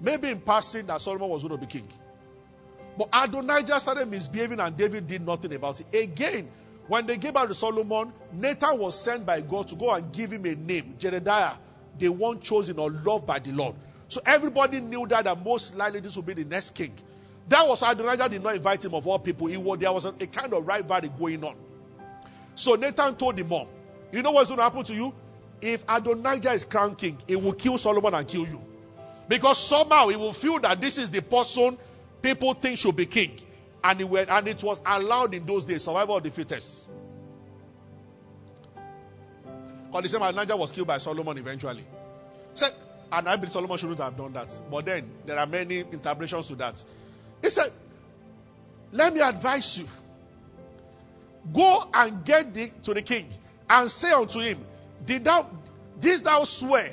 Maybe 0.00 0.28
in 0.28 0.40
passing 0.40 0.86
that 0.86 1.00
Solomon 1.00 1.28
was 1.28 1.44
going 1.44 1.60
to 1.60 1.64
be 1.64 1.70
king. 1.70 1.86
But 2.96 3.08
Adonijah 3.12 3.80
started 3.80 4.08
misbehaving 4.08 4.60
and 4.60 4.76
David 4.76 5.06
did 5.06 5.24
nothing 5.24 5.54
about 5.54 5.80
it. 5.80 5.94
Again, 5.94 6.48
when 6.88 7.06
they 7.06 7.16
gave 7.16 7.36
out 7.36 7.48
to 7.48 7.54
Solomon, 7.54 8.12
Nathan 8.32 8.78
was 8.78 8.98
sent 8.98 9.24
by 9.24 9.40
God 9.40 9.68
to 9.68 9.76
go 9.76 9.94
and 9.94 10.12
give 10.12 10.30
him 10.30 10.44
a 10.44 10.54
name, 10.54 10.96
Jedidiah, 10.98 11.56
the 11.98 12.08
one 12.08 12.40
chosen 12.40 12.78
or 12.78 12.90
loved 12.90 13.26
by 13.26 13.38
the 13.38 13.52
Lord. 13.52 13.74
So 14.08 14.20
everybody 14.26 14.80
knew 14.80 15.06
that, 15.06 15.24
that 15.24 15.42
most 15.42 15.74
likely 15.74 16.00
this 16.00 16.16
would 16.16 16.26
be 16.26 16.34
the 16.34 16.44
next 16.44 16.70
king. 16.70 16.92
That 17.48 17.66
was 17.66 17.82
Adonijah 17.82 18.28
did 18.28 18.42
not 18.42 18.56
invite 18.56 18.84
him 18.84 18.94
of 18.94 19.06
all 19.06 19.18
people. 19.18 19.46
He 19.46 19.54
there 19.76 19.92
was 19.92 20.04
a, 20.04 20.10
a 20.20 20.26
kind 20.26 20.52
of 20.52 20.66
rivalry 20.66 21.10
going 21.18 21.42
on. 21.44 21.56
So 22.54 22.74
Nathan 22.74 23.16
told 23.16 23.36
the 23.36 23.44
mom, 23.44 23.66
You 24.12 24.22
know 24.22 24.32
what's 24.32 24.48
going 24.48 24.58
to 24.58 24.64
happen 24.64 24.84
to 24.84 24.94
you? 24.94 25.14
If 25.60 25.84
Adonijah 25.88 26.52
is 26.52 26.64
crowned 26.64 26.98
king, 26.98 27.18
he 27.26 27.36
will 27.36 27.52
kill 27.52 27.78
Solomon 27.78 28.14
and 28.14 28.26
kill 28.28 28.46
you. 28.46 28.60
Because 29.28 29.58
somehow 29.58 30.08
he 30.08 30.16
will 30.16 30.32
feel 30.32 30.58
that 30.60 30.80
this 30.80 30.98
is 30.98 31.10
the 31.10 31.22
person 31.22 31.78
people 32.22 32.54
think 32.54 32.78
should 32.78 32.96
be 32.96 33.06
king. 33.06 33.38
And 33.84 34.00
it, 34.00 34.08
went, 34.08 34.30
and 34.30 34.46
it 34.46 34.62
was 34.62 34.80
allowed 34.86 35.34
in 35.34 35.44
those 35.44 35.64
days, 35.64 35.82
survival 35.82 36.16
of 36.16 36.22
the 36.22 36.30
fittest. 36.30 36.88
Because 39.86 40.02
the 40.02 40.08
same 40.08 40.22
Adonijah 40.22 40.56
was 40.56 40.72
killed 40.72 40.86
by 40.86 40.98
Solomon 40.98 41.36
eventually. 41.36 41.84
Said, 42.54 42.72
and 43.10 43.28
I 43.28 43.36
believe 43.36 43.52
Solomon 43.52 43.76
shouldn't 43.76 44.00
have 44.00 44.16
done 44.16 44.32
that. 44.32 44.58
But 44.70 44.86
then 44.86 45.10
there 45.26 45.38
are 45.38 45.46
many 45.46 45.80
interpretations 45.80 46.48
to 46.48 46.54
that. 46.56 46.82
He 47.42 47.50
said, 47.50 47.70
Let 48.92 49.12
me 49.12 49.20
advise 49.20 49.80
you. 49.80 49.88
Go 51.52 51.90
and 51.92 52.24
get 52.24 52.54
the, 52.54 52.70
to 52.84 52.94
the 52.94 53.02
king 53.02 53.28
and 53.68 53.90
say 53.90 54.12
unto 54.12 54.40
him, 54.40 54.58
Did 55.04 55.24
thou 55.24 55.46
this 56.00 56.22
thou 56.22 56.44
swear 56.44 56.88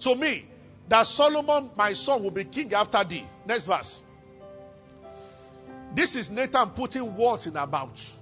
to 0.00 0.14
me 0.14 0.44
that 0.88 1.06
Solomon 1.06 1.70
my 1.76 1.94
son 1.94 2.22
will 2.22 2.30
be 2.30 2.44
king 2.44 2.74
after 2.74 3.02
thee? 3.04 3.24
Next 3.46 3.66
verse. 3.66 4.02
This 5.96 6.14
is 6.14 6.30
Nathan 6.30 6.68
putting 6.70 7.16
words 7.16 7.46
in 7.46 7.54
her 7.54 7.66
mouth. 7.66 8.20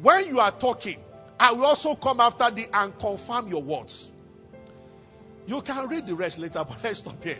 When 0.00 0.26
you 0.26 0.40
are 0.40 0.50
talking, 0.50 0.96
I 1.38 1.52
will 1.52 1.66
also 1.66 1.94
come 1.94 2.18
after 2.18 2.50
thee 2.50 2.66
and 2.74 2.98
confirm 2.98 3.48
your 3.48 3.62
words. 3.62 4.10
You 5.46 5.60
can 5.60 5.88
read 5.88 6.08
the 6.08 6.16
rest 6.16 6.40
later, 6.40 6.64
but 6.68 6.76
let's 6.82 6.98
stop 6.98 7.22
here. 7.22 7.38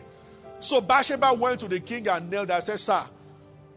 So 0.61 0.81
Bathsheba 0.81 1.35
went 1.35 1.59
to 1.61 1.69
the 1.69 1.81
king 1.81 2.07
and 2.07 2.31
knelt 2.31 2.49
and 2.49 2.63
said, 2.63 2.79
Sir, 2.79 3.03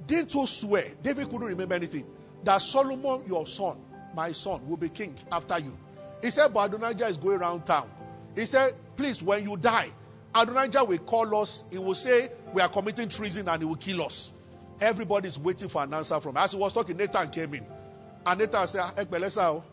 didn't 0.05 0.35
you 0.35 0.45
swear? 0.45 0.85
David 1.01 1.27
couldn't 1.27 1.47
remember 1.47 1.73
anything. 1.73 2.05
That 2.43 2.61
Solomon, 2.61 3.23
your 3.25 3.47
son, 3.47 3.79
my 4.15 4.33
son, 4.33 4.69
will 4.69 4.77
be 4.77 4.89
king 4.89 5.15
after 5.31 5.57
you. 5.57 5.75
He 6.21 6.29
said, 6.29 6.53
But 6.53 6.75
Adonijah 6.75 7.07
is 7.07 7.17
going 7.17 7.39
around 7.39 7.65
town. 7.65 7.89
He 8.35 8.45
said, 8.45 8.73
Please, 8.95 9.23
when 9.23 9.43
you 9.43 9.57
die, 9.57 9.87
Adonijah 10.35 10.83
will 10.83 10.99
call 10.99 11.35
us. 11.41 11.63
He 11.71 11.79
will 11.79 11.95
say, 11.95 12.29
We 12.53 12.61
are 12.61 12.69
committing 12.69 13.09
treason 13.09 13.49
and 13.49 13.59
he 13.59 13.67
will 13.67 13.75
kill 13.75 14.03
us. 14.03 14.33
Everybody 14.79 15.27
is 15.27 15.39
waiting 15.39 15.69
for 15.69 15.83
an 15.83 15.93
answer 15.93 16.19
from. 16.19 16.37
As 16.37 16.51
he 16.51 16.59
was 16.59 16.73
talking, 16.73 16.97
Nathan 16.97 17.29
came 17.29 17.53
in. 17.53 17.65
And 18.25 18.39
Nathan 18.39 18.67
said, 18.67 18.81
ah, 18.83 18.93
Ekbelesa, 18.95 19.43
oh. 19.43 19.63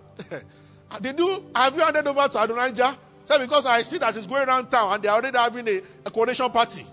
did 1.00 1.18
you 1.18 1.44
have 1.54 1.74
you 1.74 1.82
handed 1.82 2.06
over 2.06 2.28
to 2.28 2.42
Adonijah? 2.42 2.96
Said 3.24 3.38
because 3.38 3.66
I 3.66 3.82
see 3.82 3.98
that 3.98 4.14
he's 4.14 4.26
going 4.26 4.46
around 4.46 4.70
town 4.70 4.94
and 4.94 5.02
they're 5.02 5.12
already 5.12 5.36
having 5.36 5.66
a, 5.66 5.80
a 6.06 6.10
coronation 6.10 6.50
party. 6.50 6.84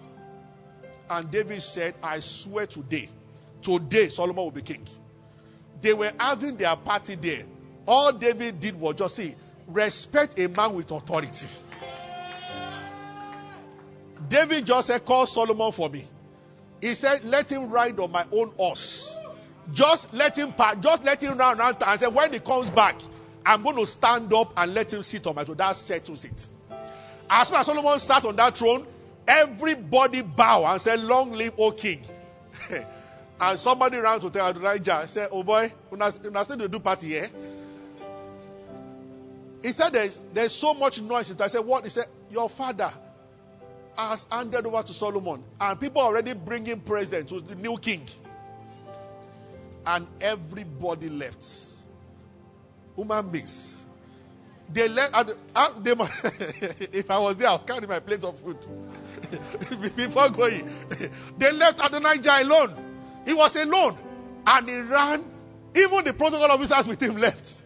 And 1.10 1.30
David 1.30 1.62
said, 1.62 1.94
I 2.02 2.20
swear 2.20 2.68
today, 2.68 3.10
today 3.62 4.08
Solomon 4.08 4.46
will 4.46 4.52
be 4.52 4.62
king. 4.62 4.86
They 5.82 5.94
were 5.94 6.12
having 6.20 6.56
their 6.58 6.76
party 6.76 7.16
there. 7.16 7.44
All 7.86 8.14
David 8.14 8.60
did 8.60 8.80
was 8.80 8.96
just 8.96 9.16
say, 9.16 9.36
respect 9.68 10.40
a 10.40 10.48
man 10.48 10.74
with 10.74 10.90
authority. 10.92 11.48
David 14.30 14.66
just 14.66 14.88
said, 14.88 15.04
call 15.04 15.26
Solomon 15.26 15.72
for 15.74 15.90
me. 15.90 16.06
He 16.82 16.96
said, 16.96 17.24
let 17.24 17.52
him 17.52 17.70
ride 17.70 18.00
on 18.00 18.12
my 18.12 18.26
own 18.32 18.52
horse. 18.58 19.16
Just 19.72 20.14
let 20.14 20.36
him 20.36 20.54
just 20.82 21.06
let 21.06 21.22
him 21.22 21.38
run 21.38 21.60
around 21.60 21.78
and 21.86 22.00
say, 22.00 22.08
when 22.08 22.34
he 22.34 22.40
comes 22.40 22.72
back, 22.72 23.00
I'm 23.46 23.62
going 23.62 23.78
to 23.78 23.86
stand 23.86 24.34
up 24.34 24.54
and 24.58 24.74
let 24.74 24.92
him 24.92 25.04
sit 25.04 25.26
on 25.28 25.36
my 25.36 25.44
throne. 25.44 25.58
That 25.58 25.76
settles 25.76 26.26
it. 26.26 26.50
As 27.30 27.48
soon 27.48 27.60
as 27.60 27.66
Solomon 27.68 28.00
sat 28.00 28.26
on 28.26 28.36
that 28.36 28.58
throne, 28.58 28.86
everybody 29.28 30.24
bow 30.24 30.66
and 30.66 30.82
said, 30.82 31.00
Long 31.00 31.32
live, 31.32 31.54
O 31.60 31.72
king. 31.72 32.02
and 33.40 33.60
somebody 33.60 33.98
ran 33.98 34.20
to 34.20 34.30
tell 34.32 34.48
Adonijah, 34.48 35.08
said, 35.08 35.30
Oh 35.32 35.44
boy, 35.44 35.72
when 35.90 36.02
I 36.02 36.10
still 36.10 36.58
to 36.58 36.68
do 36.68 36.80
party 36.80 37.10
here. 37.10 37.28
He 39.62 39.72
said, 39.72 39.92
there's, 39.92 40.20
there's 40.34 40.52
so 40.52 40.74
much 40.74 41.00
noise. 41.02 41.40
I 41.40 41.48
said, 41.48 41.62
What? 41.62 41.84
He 41.84 41.92
said, 41.92 42.06
Your 42.32 42.50
father 42.50 42.92
has 43.98 44.26
handed 44.32 44.66
over 44.66 44.84
to 44.84 44.94
Solomon, 44.94 45.44
and 45.60 45.80
people 45.80 46.02
are 46.02 46.08
already 46.08 46.34
bringing 46.34 46.80
presents 46.80 47.32
to 47.32 47.40
the 47.42 47.56
new 47.56 47.78
king. 47.78 48.06
And 49.86 50.08
everybody 50.22 51.10
left. 51.10 51.46
Human 52.96 53.30
beings. 53.32 53.86
They 54.72 54.88
left. 54.88 55.28
They, 55.84 55.92
if 56.98 57.12
I 57.12 57.18
was 57.20 57.38
there, 57.38 57.50
I'll 57.50 57.60
carry 57.60 57.88
my 57.88 58.00
plate 58.00 58.24
of 58.24 58.40
food 58.40 58.58
before 59.96 60.30
going. 60.30 60.70
they 61.38 61.52
left 61.52 61.84
Adonijah 61.86 62.44
alone. 62.44 62.74
He 63.26 63.34
was 63.34 63.56
alone, 63.56 63.98
and 64.46 64.70
he 64.70 64.82
ran. 64.82 65.26
Even 65.76 66.04
the 66.04 66.14
protocol 66.14 66.52
officers 66.52 66.88
with 66.88 67.02
him 67.02 67.18
left. 67.18 67.64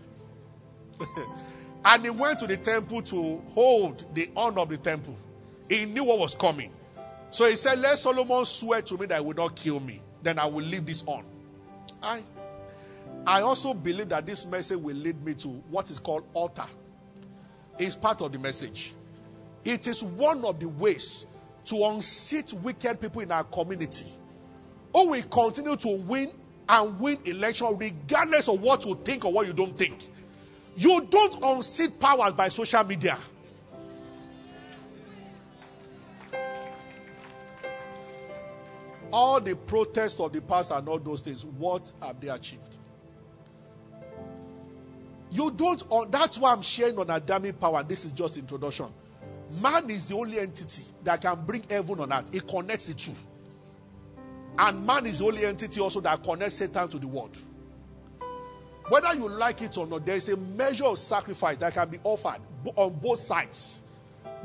and 1.85 2.03
he 2.03 2.09
went 2.09 2.39
to 2.39 2.47
the 2.47 2.57
temple 2.57 3.01
to 3.01 3.41
hold 3.49 4.05
the 4.13 4.29
honor 4.35 4.61
of 4.61 4.69
the 4.69 4.77
temple. 4.77 5.17
He 5.69 5.85
knew 5.85 6.03
what 6.03 6.19
was 6.19 6.35
coming. 6.35 6.71
So 7.31 7.45
he 7.45 7.55
said, 7.55 7.79
Let 7.79 7.97
Solomon 7.97 8.45
swear 8.45 8.81
to 8.83 8.97
me 8.97 9.07
that 9.07 9.19
he 9.19 9.25
will 9.25 9.33
not 9.33 9.55
kill 9.55 9.79
me. 9.79 10.01
Then 10.23 10.39
I 10.39 10.45
will 10.45 10.63
leave 10.63 10.85
this 10.85 11.03
on. 11.05 11.23
I, 12.01 12.21
I 13.25 13.41
also 13.41 13.73
believe 13.73 14.09
that 14.09 14.25
this 14.25 14.45
message 14.45 14.77
will 14.77 14.95
lead 14.95 15.23
me 15.23 15.33
to 15.35 15.47
what 15.69 15.89
is 15.89 15.99
called 15.99 16.25
altar. 16.33 16.65
It's 17.77 17.95
part 17.95 18.21
of 18.21 18.31
the 18.31 18.39
message. 18.39 18.93
It 19.63 19.87
is 19.87 20.03
one 20.03 20.45
of 20.45 20.59
the 20.59 20.67
ways 20.67 21.25
to 21.65 21.83
unseat 21.85 22.53
wicked 22.53 23.01
people 23.01 23.21
in 23.21 23.31
our 23.31 23.43
community. 23.43 24.05
who 24.93 25.09
will 25.09 25.23
continue 25.23 25.75
to 25.75 25.97
win 26.07 26.29
and 26.69 26.99
win 26.99 27.17
election 27.25 27.67
regardless 27.77 28.47
of 28.47 28.61
what 28.61 28.85
you 28.85 28.97
think 29.03 29.25
or 29.25 29.33
what 29.33 29.45
you 29.45 29.53
don't 29.53 29.77
think. 29.77 29.97
You 30.77 31.05
don't 31.09 31.43
unseat 31.43 31.99
powers 31.99 32.33
by 32.33 32.47
social 32.47 32.83
media. 32.83 33.17
All 39.17 39.39
the 39.39 39.55
protests 39.55 40.19
of 40.19 40.33
the 40.33 40.41
past 40.41 40.71
and 40.71 40.85
all 40.89 40.99
those 40.99 41.21
things, 41.21 41.45
what 41.45 41.89
have 42.01 42.19
they 42.19 42.27
achieved? 42.27 42.75
You 45.31 45.51
don't, 45.51 45.81
uh, 45.89 46.03
that's 46.09 46.37
why 46.37 46.51
I'm 46.51 46.61
sharing 46.61 46.99
on 46.99 47.09
Adamic 47.09 47.57
power. 47.57 47.81
This 47.81 48.03
is 48.03 48.11
just 48.11 48.35
introduction. 48.35 48.87
Man 49.61 49.89
is 49.89 50.09
the 50.09 50.15
only 50.15 50.37
entity 50.37 50.83
that 51.05 51.21
can 51.21 51.45
bring 51.45 51.63
heaven 51.69 52.01
on 52.01 52.11
earth. 52.11 52.35
It 52.35 52.45
connects 52.45 52.87
the 52.87 52.93
two. 52.93 53.13
And 54.59 54.85
man 54.85 55.05
is 55.05 55.19
the 55.19 55.27
only 55.27 55.45
entity 55.45 55.79
also 55.79 56.01
that 56.01 56.21
connects 56.21 56.55
Satan 56.55 56.89
to 56.89 56.99
the 56.99 57.07
world. 57.07 57.37
Whether 58.89 59.15
you 59.15 59.29
like 59.29 59.61
it 59.61 59.77
or 59.77 59.87
not, 59.87 60.05
there 60.05 60.17
is 60.17 60.27
a 60.27 60.35
measure 60.35 60.87
of 60.87 60.97
sacrifice 60.97 61.55
that 61.57 61.73
can 61.73 61.87
be 61.87 61.99
offered 62.03 62.41
on 62.75 62.93
both 62.95 63.19
sides 63.19 63.81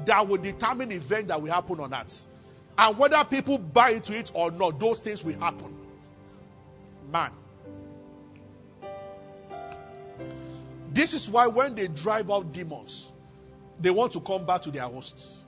that 0.05 0.29
will 0.29 0.39
determine 0.39 0.93
event 0.93 1.27
that 1.27 1.43
will 1.43 1.51
happen 1.51 1.81
on 1.81 1.93
earth. 1.93 2.27
And 2.81 2.97
whether 2.97 3.23
people 3.25 3.59
buy 3.59 3.91
into 3.91 4.19
it 4.19 4.33
or 4.33 4.51
not, 4.51 4.81
those 4.81 5.01
things 5.01 5.23
will 5.23 5.39
happen. 5.39 5.77
Man. 7.13 7.31
This 10.91 11.13
is 11.13 11.29
why 11.29 11.49
when 11.49 11.75
they 11.75 11.89
drive 11.89 12.31
out 12.31 12.53
demons, 12.53 13.13
they 13.79 13.91
want 13.91 14.13
to 14.13 14.21
come 14.21 14.47
back 14.47 14.63
to 14.63 14.71
their 14.71 14.85
hosts. 14.85 15.45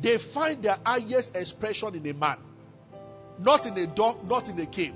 They 0.00 0.18
find 0.18 0.60
their 0.60 0.76
highest 0.84 1.36
expression 1.36 1.94
in 1.94 2.04
a 2.08 2.12
man, 2.12 2.38
not 3.38 3.66
in 3.66 3.78
a 3.78 3.86
dog, 3.86 4.28
not 4.28 4.48
in 4.48 4.58
a 4.58 4.66
cave. 4.66 4.94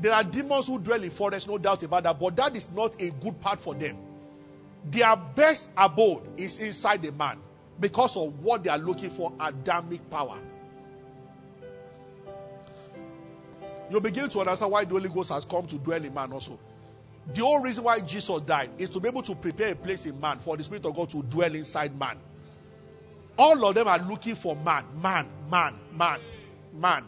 There 0.00 0.14
are 0.14 0.24
demons 0.24 0.68
who 0.68 0.78
dwell 0.78 1.02
in 1.02 1.10
forests, 1.10 1.46
no 1.46 1.58
doubt 1.58 1.82
about 1.82 2.04
that, 2.04 2.18
but 2.18 2.36
that 2.36 2.56
is 2.56 2.72
not 2.72 3.00
a 3.02 3.10
good 3.10 3.38
part 3.42 3.60
for 3.60 3.74
them. 3.74 3.98
Their 4.90 5.14
best 5.16 5.70
abode 5.76 6.22
is 6.38 6.60
inside 6.60 7.02
the 7.02 7.12
man 7.12 7.38
because 7.78 8.16
of 8.16 8.42
what 8.42 8.64
they 8.64 8.70
are 8.70 8.78
looking 8.78 9.10
for 9.10 9.34
Adamic 9.38 10.08
power. 10.08 10.38
You 13.90 14.00
begin 14.00 14.28
to 14.30 14.40
understand 14.40 14.72
why 14.72 14.84
the 14.84 14.90
Holy 14.90 15.08
Ghost 15.08 15.30
has 15.32 15.44
come 15.44 15.66
to 15.66 15.76
dwell 15.76 16.04
in 16.04 16.12
man 16.12 16.32
also. 16.32 16.58
The 17.34 17.40
whole 17.42 17.62
reason 17.62 17.84
why 17.84 18.00
Jesus 18.00 18.40
died 18.42 18.70
is 18.78 18.90
to 18.90 19.00
be 19.00 19.08
able 19.08 19.22
to 19.22 19.34
prepare 19.34 19.72
a 19.72 19.74
place 19.74 20.06
in 20.06 20.20
man 20.20 20.38
for 20.38 20.56
the 20.56 20.64
Spirit 20.64 20.86
of 20.86 20.94
God 20.94 21.10
to 21.10 21.22
dwell 21.22 21.54
inside 21.54 21.98
man. 21.98 22.16
All 23.38 23.64
of 23.64 23.74
them 23.74 23.86
are 23.86 23.98
looking 23.98 24.34
for 24.34 24.56
man, 24.56 24.84
man, 25.00 25.26
man, 25.50 25.74
man, 25.94 26.20
man. 26.72 27.04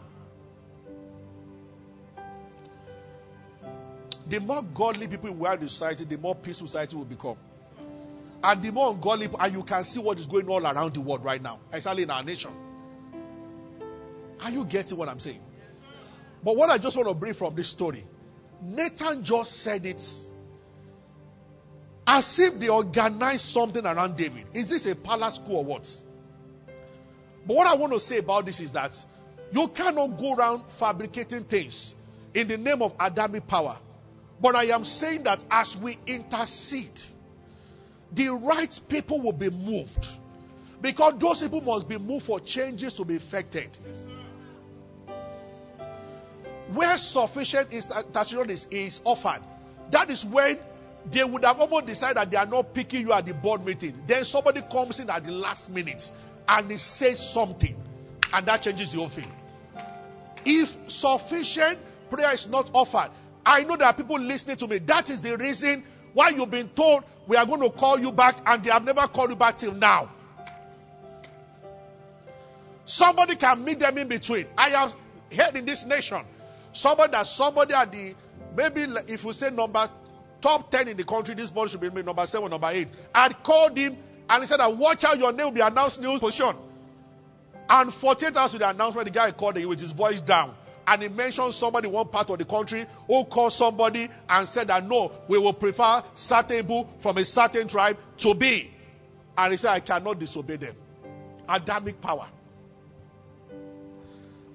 The 4.27 4.39
more 4.39 4.63
godly 4.63 5.07
people 5.07 5.31
we 5.31 5.47
are 5.47 5.55
in 5.55 5.67
society, 5.67 6.05
the 6.05 6.17
more 6.17 6.35
peaceful 6.35 6.67
society 6.67 6.95
will 6.95 7.05
become. 7.05 7.35
And 8.43 8.63
the 8.63 8.71
more 8.71 8.91
ungodly, 8.91 9.27
and 9.39 9.53
you 9.53 9.63
can 9.63 9.83
see 9.83 9.99
what 9.99 10.19
is 10.19 10.25
going 10.25 10.45
on 10.45 10.65
all 10.65 10.73
around 10.73 10.93
the 10.93 11.01
world 11.01 11.23
right 11.23 11.41
now, 11.41 11.59
especially 11.73 12.03
in 12.03 12.09
our 12.09 12.23
nation. 12.23 12.51
Are 14.43 14.49
you 14.49 14.65
getting 14.65 14.97
what 14.97 15.09
I'm 15.09 15.19
saying? 15.19 15.41
But 16.43 16.55
what 16.57 16.69
I 16.69 16.77
just 16.77 16.97
want 16.97 17.07
to 17.09 17.15
bring 17.15 17.33
from 17.33 17.55
this 17.55 17.69
story 17.69 18.03
Nathan 18.61 19.23
just 19.23 19.53
said 19.63 19.85
it 19.85 20.03
as 22.05 22.39
if 22.39 22.59
they 22.59 22.69
organized 22.69 23.45
something 23.45 23.85
around 23.85 24.17
David. 24.17 24.45
Is 24.53 24.69
this 24.69 24.85
a 24.85 24.95
palace 24.95 25.35
school 25.35 25.57
or 25.57 25.65
what? 25.65 26.03
But 27.47 27.55
what 27.55 27.67
I 27.67 27.75
want 27.75 27.93
to 27.93 27.99
say 27.99 28.19
about 28.19 28.45
this 28.45 28.59
is 28.59 28.73
that 28.73 29.03
you 29.51 29.67
cannot 29.69 30.17
go 30.17 30.35
around 30.35 30.63
fabricating 30.67 31.43
things 31.43 31.95
in 32.33 32.47
the 32.47 32.57
name 32.57 32.81
of 32.81 32.95
Adamic 32.99 33.47
power. 33.47 33.77
But 34.39 34.55
I 34.55 34.65
am 34.65 34.83
saying 34.83 35.23
that 35.23 35.43
as 35.49 35.77
we 35.77 35.97
intercede, 36.07 37.01
the 38.13 38.29
right 38.29 38.79
people 38.89 39.21
will 39.21 39.33
be 39.33 39.49
moved. 39.49 40.07
Because 40.81 41.17
those 41.19 41.41
people 41.41 41.61
must 41.61 41.87
be 41.87 41.97
moved 41.97 42.25
for 42.25 42.39
changes 42.39 42.95
to 42.95 43.05
be 43.05 43.15
effected. 43.15 43.69
Yes, 43.85 44.10
where 46.73 46.97
sufficient 46.97 47.73
is, 47.73 47.87
is 48.71 49.01
offered, 49.03 49.41
that 49.91 50.09
is 50.09 50.25
when 50.25 50.57
they 51.09 51.23
would 51.23 51.43
have 51.43 51.59
almost 51.59 51.87
decided 51.87 52.17
that 52.17 52.31
they 52.31 52.37
are 52.37 52.45
not 52.45 52.73
picking 52.73 53.01
you 53.01 53.13
at 53.13 53.25
the 53.25 53.33
board 53.33 53.65
meeting. 53.65 54.03
Then 54.07 54.23
somebody 54.23 54.61
comes 54.61 54.99
in 54.99 55.09
at 55.09 55.23
the 55.23 55.31
last 55.31 55.73
minute 55.73 56.11
and 56.47 56.69
he 56.69 56.77
says 56.77 57.19
something, 57.19 57.75
and 58.33 58.45
that 58.45 58.61
changes 58.61 58.91
the 58.91 58.99
whole 58.99 59.09
thing. 59.09 59.31
If 60.45 60.91
sufficient 60.91 61.79
prayer 62.09 62.33
is 62.33 62.49
not 62.49 62.69
offered, 62.73 63.09
I 63.45 63.63
know 63.63 63.75
there 63.75 63.87
are 63.87 63.93
people 63.93 64.19
listening 64.19 64.57
to 64.57 64.67
me. 64.67 64.79
That 64.79 65.09
is 65.09 65.21
the 65.21 65.37
reason 65.37 65.83
why 66.13 66.29
you've 66.29 66.51
been 66.51 66.69
told 66.69 67.03
we 67.27 67.37
are 67.37 67.45
going 67.45 67.61
to 67.61 67.69
call 67.69 67.99
you 67.99 68.11
back, 68.11 68.35
and 68.45 68.63
they 68.63 68.71
have 68.71 68.83
never 68.83 69.01
called 69.01 69.29
you 69.29 69.35
back 69.35 69.57
till 69.57 69.73
now. 69.73 70.09
Somebody 72.85 73.35
can 73.35 73.63
meet 73.63 73.79
them 73.79 73.97
in 73.97 74.07
between. 74.07 74.45
I 74.57 74.69
have 74.69 74.95
heard 75.35 75.55
in 75.55 75.65
this 75.65 75.85
nation 75.85 76.21
Somebody 76.73 77.11
that 77.11 77.27
somebody 77.27 77.73
at 77.73 77.91
the 77.91 78.15
maybe 78.55 78.81
if 79.07 79.23
we 79.23 79.33
say 79.33 79.49
number 79.49 79.89
top 80.41 80.71
10 80.71 80.87
in 80.87 80.97
the 80.97 81.03
country, 81.03 81.35
this 81.35 81.51
boy 81.51 81.67
should 81.67 81.81
be 81.81 81.89
number 81.89 82.25
7, 82.25 82.49
number 82.49 82.69
8. 82.71 82.87
I'd 83.13 83.43
called 83.43 83.77
him 83.77 83.97
and 84.29 84.43
he 84.43 84.47
said 84.47 84.59
that 84.59 84.75
watch 84.75 85.03
out, 85.03 85.19
your 85.19 85.33
name 85.33 85.47
will 85.47 85.53
be 85.53 85.61
announced 85.61 86.01
news 86.01 86.19
position. 86.19 86.55
And 87.69 87.93
48 87.93 88.35
hours 88.35 88.53
with 88.53 88.61
the 88.61 88.69
announcement, 88.69 89.07
the 89.07 89.13
guy 89.13 89.31
called 89.31 89.57
him 89.57 89.69
with 89.69 89.79
his 89.79 89.91
voice 89.91 90.21
down. 90.21 90.55
And 90.87 91.01
he 91.01 91.09
mentioned 91.09 91.53
somebody 91.53 91.87
one 91.87 92.07
part 92.07 92.29
of 92.29 92.37
the 92.37 92.45
country 92.45 92.85
who 93.07 93.23
called 93.25 93.53
somebody 93.53 94.07
and 94.29 94.47
said 94.47 94.67
that 94.67 94.85
no, 94.85 95.11
we 95.27 95.37
will 95.37 95.53
prefer 95.53 96.01
certain 96.15 96.57
people 96.57 96.89
from 96.99 97.17
a 97.17 97.25
certain 97.25 97.67
tribe 97.67 97.97
to 98.19 98.33
be. 98.33 98.71
And 99.37 99.51
he 99.51 99.57
said, 99.57 99.71
I 99.71 99.79
cannot 99.79 100.19
disobey 100.19 100.57
them. 100.57 100.75
Adamic 101.47 102.01
power. 102.01 102.27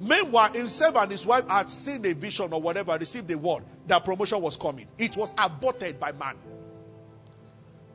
Meanwhile, 0.00 0.52
himself 0.52 0.96
and 0.96 1.10
his 1.10 1.24
wife 1.24 1.48
had 1.48 1.70
seen 1.70 2.04
a 2.04 2.12
vision 2.12 2.52
or 2.52 2.60
whatever, 2.60 2.96
received 2.98 3.28
the 3.28 3.38
word 3.38 3.62
that 3.86 4.04
promotion 4.04 4.42
was 4.42 4.56
coming. 4.56 4.86
It 4.98 5.16
was 5.16 5.32
aborted 5.38 5.98
by 5.98 6.12
man. 6.12 6.36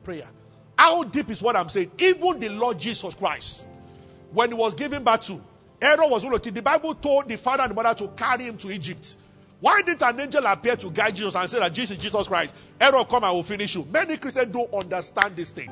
Prayer. 0.02 0.28
How 0.76 1.04
deep 1.04 1.30
is 1.30 1.40
what 1.40 1.54
I'm 1.54 1.68
saying? 1.68 1.92
Even 1.98 2.40
the 2.40 2.48
Lord 2.48 2.78
Jesus 2.78 3.14
Christ, 3.14 3.64
when 4.32 4.48
he 4.48 4.54
was 4.54 4.74
given 4.74 5.04
birth 5.04 5.26
to, 5.28 5.40
Herod 5.80 6.10
was 6.10 6.24
going 6.24 6.38
to 6.38 6.50
The 6.50 6.62
Bible 6.62 6.94
told 6.94 7.28
the 7.28 7.36
father 7.36 7.62
and 7.62 7.70
the 7.70 7.74
mother 7.74 7.94
to 7.94 8.08
carry 8.08 8.44
him 8.44 8.56
to 8.58 8.70
Egypt. 8.70 9.16
Why 9.60 9.82
didn't 9.82 10.02
an 10.02 10.18
angel 10.18 10.44
appear 10.46 10.74
to 10.74 10.90
guide 10.90 11.14
Jesus 11.14 11.36
and 11.36 11.48
say 11.48 11.60
that 11.60 11.72
Jesus 11.72 11.96
is 11.96 12.02
Jesus 12.02 12.26
Christ? 12.26 12.54
Herod, 12.80 13.08
come, 13.08 13.22
I 13.22 13.30
will 13.30 13.44
finish 13.44 13.76
you. 13.76 13.86
Many 13.90 14.16
Christians 14.16 14.52
don't 14.52 14.72
understand 14.74 15.36
this 15.36 15.52
thing. 15.52 15.70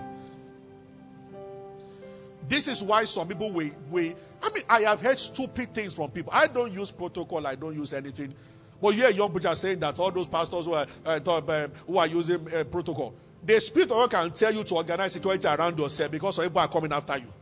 This 2.51 2.67
is 2.67 2.83
why 2.83 3.05
some 3.05 3.29
people 3.29 3.53
we 3.53 3.71
we 3.93 4.13
I 4.43 4.53
mean 4.53 4.65
I 4.69 4.81
have 4.81 5.01
heard 5.01 5.21
stupid 5.21 5.73
things 5.73 5.95
from 5.95 6.11
people. 6.11 6.33
I 6.35 6.49
don't 6.49 6.73
use 6.73 6.91
protocol, 6.91 7.47
I 7.47 7.55
don't 7.55 7.77
use 7.77 7.93
anything. 7.93 8.35
But 8.83 8.95
you 8.95 9.03
hear 9.03 9.11
young 9.11 9.31
preachers 9.31 9.61
saying 9.61 9.79
that 9.81 10.01
all 10.01 10.11
those 10.11 10.27
pastors 10.27 10.67
who 10.67 10.75
are, 10.75 10.87
uh, 11.07 11.21
uh, 11.25 11.69
who 11.87 11.99
are 11.99 12.09
using 12.09 12.45
uh, 12.53 12.65
protocol, 12.65 13.15
the 13.45 13.61
Spirit 13.61 13.93
of 13.93 13.99
God 13.99 14.11
can 14.11 14.31
tell 14.33 14.53
you 14.53 14.65
to 14.65 14.75
organize 14.75 15.13
security 15.13 15.47
around 15.47 15.79
yourself 15.79 16.11
because 16.11 16.35
some 16.35 16.45
people 16.47 16.61
are 16.61 16.67
coming 16.67 16.93
after 16.93 17.19
you. 17.19 17.33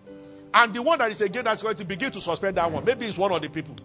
And 0.52 0.74
the 0.74 0.82
one 0.82 0.98
that 0.98 1.10
is 1.10 1.22
against 1.22 1.44
that 1.44 1.56
security, 1.56 1.84
begin 1.84 2.10
to 2.12 2.20
suspend 2.20 2.58
that 2.58 2.70
one. 2.70 2.84
Maybe 2.84 3.06
it's 3.06 3.16
one 3.16 3.32
of 3.32 3.40
the 3.40 3.48
people. 3.48 3.76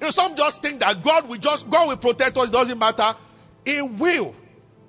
You 0.00 0.06
know, 0.06 0.10
some 0.10 0.34
just 0.34 0.62
think 0.62 0.80
that 0.80 1.02
God 1.02 1.28
will 1.28 1.36
just, 1.36 1.68
God 1.68 1.88
will 1.88 1.96
protect 1.98 2.38
us, 2.38 2.48
it 2.48 2.52
doesn't 2.52 2.78
matter. 2.78 3.12
He 3.66 3.82
will 3.82 4.34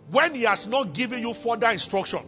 when 0.10 0.36
He 0.36 0.44
has 0.44 0.68
not 0.68 0.94
given 0.94 1.20
you 1.20 1.34
further 1.34 1.70
instruction. 1.70 2.22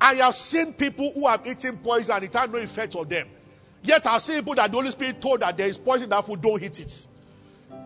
I 0.00 0.14
have 0.14 0.34
seen 0.34 0.72
people 0.72 1.12
who 1.12 1.26
have 1.28 1.46
eaten 1.46 1.76
poison 1.78 2.16
and 2.16 2.24
it 2.24 2.32
had 2.32 2.50
no 2.50 2.58
effect 2.58 2.96
on 2.96 3.08
them. 3.08 3.28
Yet 3.82 4.06
I've 4.06 4.22
seen 4.22 4.36
people 4.36 4.54
that 4.54 4.70
the 4.70 4.76
Holy 4.76 4.90
Spirit 4.90 5.20
told 5.20 5.40
that 5.40 5.56
there 5.56 5.66
is 5.66 5.78
poison 5.78 6.04
in 6.04 6.10
that 6.10 6.24
food, 6.24 6.40
don't 6.40 6.62
eat 6.62 6.80
it. 6.80 7.06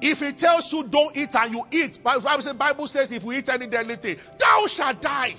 If 0.01 0.21
he 0.21 0.33
tells 0.33 0.73
you 0.73 0.85
don't 0.85 1.17
eat 1.17 1.35
and 1.35 1.55
you 1.55 1.65
eat, 1.73 2.03
Bible 2.03 2.41
says, 2.41 2.55
Bible 2.55 2.87
says 2.87 3.13
if 3.13 3.25
we 3.25 3.39
eat 3.39 3.49
any 3.49 3.67
deadly 3.67 3.97
thing, 3.97 4.17
thou 4.39 4.67
shalt 4.67 5.01
die. 5.01 5.35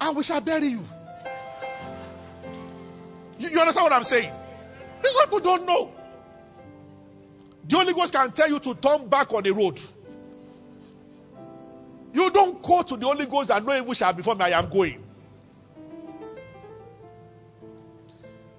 And 0.00 0.16
we 0.16 0.24
shall 0.24 0.40
bury 0.40 0.66
you. 0.66 0.84
You, 3.38 3.48
you 3.48 3.60
understand 3.60 3.84
what 3.84 3.92
I'm 3.92 4.04
saying? 4.04 4.32
These 5.02 5.16
people 5.24 5.40
don't 5.40 5.66
know. 5.66 5.92
The 7.68 7.76
Holy 7.76 7.92
Ghost 7.92 8.12
can 8.12 8.30
tell 8.32 8.48
you 8.48 8.58
to 8.58 8.74
turn 8.74 9.08
back 9.08 9.32
on 9.32 9.42
the 9.42 9.52
road. 9.52 9.80
You 12.12 12.30
don't 12.30 12.62
go 12.62 12.82
to 12.82 12.96
the 12.96 13.06
Holy 13.06 13.26
Ghost 13.26 13.50
and 13.50 13.66
no 13.66 13.74
evil 13.74 13.94
shall 13.94 14.12
before 14.12 14.34
me, 14.34 14.44
I 14.44 14.58
am 14.58 14.68
going. 14.68 15.02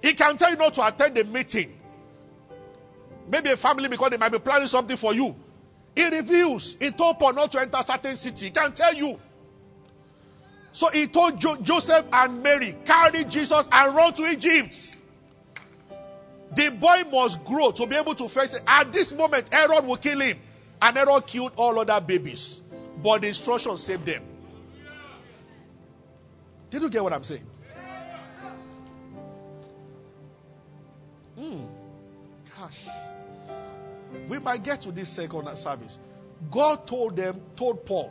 He 0.02 0.12
can 0.14 0.36
tell 0.36 0.50
you 0.50 0.56
not 0.56 0.74
to 0.74 0.86
attend 0.86 1.16
a 1.16 1.24
meeting. 1.24 1.72
Maybe 3.28 3.50
a 3.50 3.56
family 3.56 3.88
because 3.88 4.10
they 4.10 4.18
might 4.18 4.32
be 4.32 4.38
planning 4.38 4.68
something 4.68 4.96
for 4.96 5.14
you. 5.14 5.34
He 5.96 6.08
reveals. 6.08 6.76
He 6.78 6.90
told 6.90 7.18
Paul 7.18 7.32
not 7.34 7.52
to 7.52 7.60
enter 7.60 7.82
certain 7.82 8.16
city. 8.16 8.46
He 8.46 8.50
can 8.50 8.72
tell 8.72 8.92
you. 8.92 9.18
So 10.72 10.88
he 10.90 11.06
told 11.06 11.40
jo- 11.40 11.56
Joseph 11.56 12.04
and 12.12 12.42
Mary, 12.42 12.74
carry 12.84 13.24
Jesus 13.24 13.68
and 13.70 13.94
run 13.94 14.12
to 14.14 14.24
Egypt. 14.24 14.98
The 16.56 16.70
boy 16.70 17.10
must 17.10 17.44
grow 17.44 17.70
to 17.70 17.86
be 17.86 17.96
able 17.96 18.14
to 18.16 18.28
face 18.28 18.54
it. 18.54 18.62
At 18.66 18.92
this 18.92 19.12
moment, 19.14 19.54
Herod 19.54 19.86
will 19.86 19.96
kill 19.96 20.20
him. 20.20 20.36
And 20.82 20.96
Herod 20.96 21.26
killed 21.26 21.52
all 21.56 21.78
other 21.78 22.00
babies. 22.00 22.60
But 23.04 23.20
the 23.20 23.28
instruction 23.28 23.76
saved 23.76 24.06
them. 24.06 24.22
Did 26.70 26.80
you 26.80 26.88
get 26.88 27.04
what 27.04 27.12
I'm 27.12 27.22
saying? 27.22 27.46
Hmm. 31.38 31.66
Gosh. 32.58 32.88
We 34.26 34.38
might 34.38 34.64
get 34.64 34.80
to 34.82 34.90
this 34.90 35.10
second 35.10 35.46
service. 35.50 35.98
God 36.50 36.86
told 36.86 37.16
them, 37.16 37.42
told 37.56 37.84
Paul, 37.84 38.10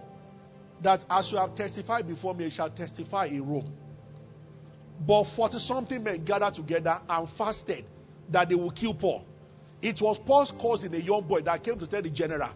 that 0.81 1.03
as 1.09 1.31
you 1.31 1.39
have 1.39 1.55
testified 1.55 2.07
before 2.07 2.35
me, 2.35 2.43
you 2.43 2.51
shall 2.51 2.69
testify 2.69 3.25
in 3.25 3.47
Rome. 3.47 3.73
But 5.07 5.23
40 5.23 5.57
something 5.57 6.03
men 6.03 6.23
gathered 6.23 6.53
together 6.53 7.01
and 7.09 7.27
fasted 7.27 7.83
that 8.29 8.47
they 8.47 8.55
will 8.55 8.69
kill 8.69 8.93
Paul. 8.93 9.25
It 9.81 9.99
was 10.03 10.19
Paul's 10.19 10.51
cousin, 10.51 10.93
a 10.93 10.97
young 10.97 11.23
boy, 11.23 11.41
that 11.41 11.63
came 11.63 11.79
to 11.79 11.87
tell 11.87 12.03
the 12.03 12.11
general. 12.11 12.49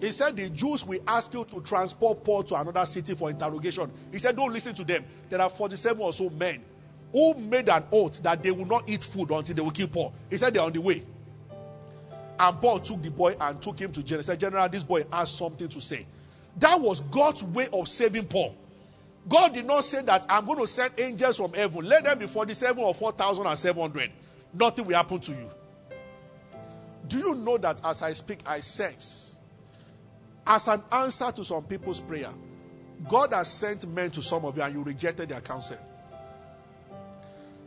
He 0.00 0.10
said, 0.10 0.36
The 0.36 0.48
Jews 0.48 0.86
will 0.86 1.00
ask 1.06 1.34
you 1.34 1.44
to 1.44 1.60
transport 1.60 2.24
Paul 2.24 2.44
to 2.44 2.54
another 2.54 2.86
city 2.86 3.14
for 3.14 3.30
interrogation. 3.30 3.90
He 4.12 4.18
said, 4.18 4.36
Don't 4.36 4.52
listen 4.52 4.74
to 4.76 4.84
them. 4.84 5.04
There 5.28 5.40
are 5.40 5.50
47 5.50 6.00
or 6.00 6.12
so 6.12 6.30
men 6.30 6.62
who 7.12 7.34
made 7.34 7.68
an 7.68 7.84
oath 7.90 8.22
that 8.22 8.42
they 8.42 8.50
will 8.50 8.66
not 8.66 8.88
eat 8.88 9.02
food 9.02 9.30
until 9.30 9.54
they 9.56 9.62
will 9.62 9.70
kill 9.70 9.88
Paul. 9.88 10.12
He 10.30 10.36
said, 10.36 10.54
They're 10.54 10.62
on 10.62 10.72
the 10.72 10.80
way. 10.80 11.02
And 12.38 12.60
Paul 12.60 12.78
took 12.78 13.02
the 13.02 13.10
boy 13.10 13.34
and 13.40 13.60
took 13.60 13.80
him 13.80 13.90
to 13.92 14.02
general. 14.02 14.20
He 14.20 14.26
said, 14.26 14.40
General, 14.40 14.68
this 14.68 14.84
boy 14.84 15.04
has 15.12 15.30
something 15.30 15.68
to 15.68 15.80
say. 15.80 16.06
That 16.58 16.80
was 16.80 17.00
God's 17.00 17.42
way 17.42 17.68
of 17.72 17.88
saving 17.88 18.26
Paul. 18.26 18.54
God 19.28 19.54
did 19.54 19.66
not 19.66 19.84
say 19.84 20.02
that 20.02 20.26
I'm 20.28 20.46
going 20.46 20.60
to 20.60 20.66
send 20.66 20.94
angels 20.98 21.36
from 21.36 21.52
heaven. 21.52 21.84
Let 21.84 22.04
them 22.04 22.18
be 22.18 22.26
47 22.26 22.82
or 22.82 22.94
4,700. 22.94 24.10
Nothing 24.54 24.86
will 24.86 24.94
happen 24.94 25.20
to 25.20 25.32
you. 25.32 25.50
Do 27.08 27.18
you 27.18 27.34
know 27.34 27.58
that 27.58 27.84
as 27.84 28.02
I 28.02 28.12
speak, 28.12 28.40
I 28.46 28.60
sense, 28.60 29.36
as 30.48 30.66
an 30.66 30.82
answer 30.90 31.30
to 31.30 31.44
some 31.44 31.62
people's 31.64 32.00
prayer, 32.00 32.30
God 33.06 33.32
has 33.34 33.48
sent 33.48 33.86
men 33.86 34.10
to 34.12 34.22
some 34.22 34.44
of 34.44 34.56
you 34.56 34.62
and 34.62 34.74
you 34.74 34.82
rejected 34.82 35.28
their 35.28 35.42
counsel. 35.42 35.76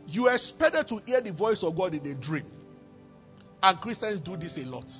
You 0.08 0.28
expected 0.28 0.88
to 0.88 1.00
hear 1.06 1.20
the 1.20 1.30
voice 1.30 1.62
of 1.62 1.76
God 1.76 1.94
in 1.94 2.04
a 2.06 2.14
dream. 2.14 2.44
And 3.62 3.80
Christians 3.80 4.20
do 4.20 4.36
this 4.36 4.58
a 4.58 4.66
lot. 4.66 4.92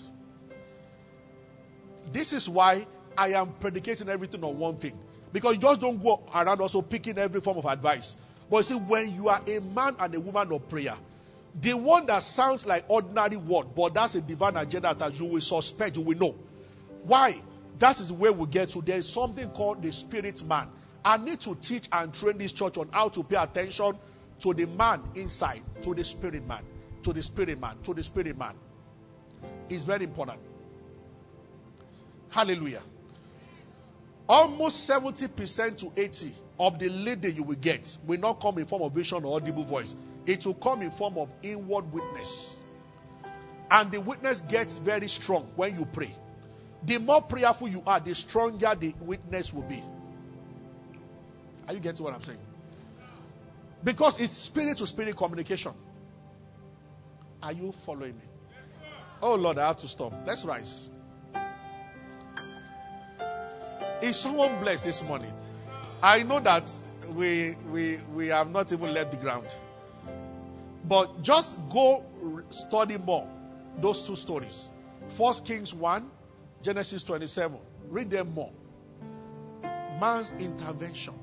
This 2.12 2.32
is 2.32 2.48
why 2.48 2.86
I 3.18 3.32
am 3.32 3.52
predicating 3.60 4.08
everything 4.08 4.44
on 4.44 4.56
one 4.58 4.76
thing. 4.76 4.96
Because 5.32 5.54
you 5.54 5.60
just 5.60 5.80
don't 5.80 6.00
go 6.00 6.22
around 6.34 6.60
also 6.60 6.82
picking 6.82 7.18
every 7.18 7.40
form 7.40 7.58
of 7.58 7.64
advice. 7.64 8.16
But 8.48 8.58
you 8.58 8.62
see, 8.62 8.74
when 8.74 9.14
you 9.14 9.28
are 9.28 9.40
a 9.46 9.60
man 9.60 9.96
and 9.98 10.14
a 10.14 10.20
woman 10.20 10.52
of 10.52 10.68
prayer, 10.68 10.94
the 11.60 11.72
one 11.72 12.06
that 12.06 12.22
sounds 12.22 12.64
like 12.64 12.84
ordinary 12.88 13.36
word, 13.36 13.68
but 13.74 13.94
that's 13.94 14.14
a 14.14 14.20
divine 14.20 14.56
agenda 14.56 14.94
that 14.94 15.18
you 15.18 15.26
will 15.26 15.40
suspect, 15.40 15.96
you 15.96 16.02
will 16.02 16.18
know. 16.18 16.34
Why? 17.02 17.34
That 17.82 17.98
is 17.98 18.12
where 18.12 18.32
we 18.32 18.46
get 18.46 18.70
to. 18.70 18.80
There 18.80 18.96
is 18.96 19.08
something 19.08 19.50
called 19.50 19.82
the 19.82 19.90
spirit 19.90 20.44
man. 20.44 20.68
I 21.04 21.16
need 21.16 21.40
to 21.40 21.56
teach 21.56 21.88
and 21.90 22.14
train 22.14 22.38
this 22.38 22.52
church 22.52 22.78
on 22.78 22.88
how 22.92 23.08
to 23.08 23.24
pay 23.24 23.34
attention 23.34 23.98
to 24.38 24.54
the 24.54 24.68
man 24.68 25.02
inside, 25.16 25.62
to 25.82 25.92
the 25.92 26.04
spirit 26.04 26.46
man, 26.46 26.62
to 27.02 27.12
the 27.12 27.24
spirit 27.24 27.60
man, 27.60 27.76
to 27.82 27.92
the 27.92 28.04
spirit 28.04 28.38
man. 28.38 28.54
It's 29.68 29.82
very 29.82 30.04
important. 30.04 30.38
Hallelujah. 32.30 32.82
Almost 34.28 34.88
70% 34.88 35.78
to 35.78 35.92
80 36.00 36.32
of 36.60 36.78
the 36.78 36.88
leading 36.88 37.34
you 37.34 37.42
will 37.42 37.56
get 37.56 37.98
will 38.06 38.20
not 38.20 38.40
come 38.40 38.58
in 38.58 38.66
form 38.66 38.82
of 38.82 38.92
vision 38.92 39.24
or 39.24 39.34
audible 39.34 39.64
voice. 39.64 39.96
It 40.26 40.46
will 40.46 40.54
come 40.54 40.82
in 40.82 40.92
form 40.92 41.18
of 41.18 41.32
inward 41.42 41.92
witness. 41.92 42.60
And 43.72 43.90
the 43.90 44.00
witness 44.00 44.40
gets 44.42 44.78
very 44.78 45.08
strong 45.08 45.50
when 45.56 45.76
you 45.76 45.84
pray. 45.84 46.14
The 46.84 46.98
more 46.98 47.22
prayerful 47.22 47.68
you 47.68 47.82
are, 47.86 48.00
the 48.00 48.14
stronger 48.14 48.74
the 48.74 48.94
witness 49.00 49.52
will 49.52 49.62
be. 49.62 49.82
Are 51.68 51.74
you 51.74 51.80
getting 51.80 52.04
what 52.04 52.14
I'm 52.14 52.22
saying? 52.22 52.38
Because 53.84 54.20
it's 54.20 54.32
spirit 54.32 54.78
to 54.78 54.86
spirit 54.86 55.16
communication. 55.16 55.72
Are 57.42 57.52
you 57.52 57.72
following 57.72 58.14
me? 58.14 58.22
Oh 59.20 59.36
Lord, 59.36 59.58
I 59.58 59.68
have 59.68 59.78
to 59.78 59.88
stop. 59.88 60.12
Let's 60.26 60.44
rise. 60.44 60.88
Is 64.00 64.16
someone 64.16 64.58
blessed 64.60 64.84
this 64.84 65.02
morning? 65.04 65.32
I 66.02 66.24
know 66.24 66.40
that 66.40 66.70
we 67.14 67.54
we 67.70 67.98
we 68.14 68.28
have 68.28 68.50
not 68.50 68.72
even 68.72 68.92
left 68.92 69.12
the 69.12 69.16
ground. 69.16 69.46
But 70.84 71.22
just 71.22 71.58
go 71.70 72.04
study 72.50 72.98
more 72.98 73.28
those 73.78 74.06
two 74.06 74.16
stories. 74.16 74.70
First 75.08 75.46
Kings 75.46 75.72
1, 75.72 76.10
Genesis 76.62 77.02
27. 77.02 77.58
Read 77.88 78.10
them 78.10 78.34
more. 78.34 78.52
Man's 80.00 80.32
intervention. 80.38 81.14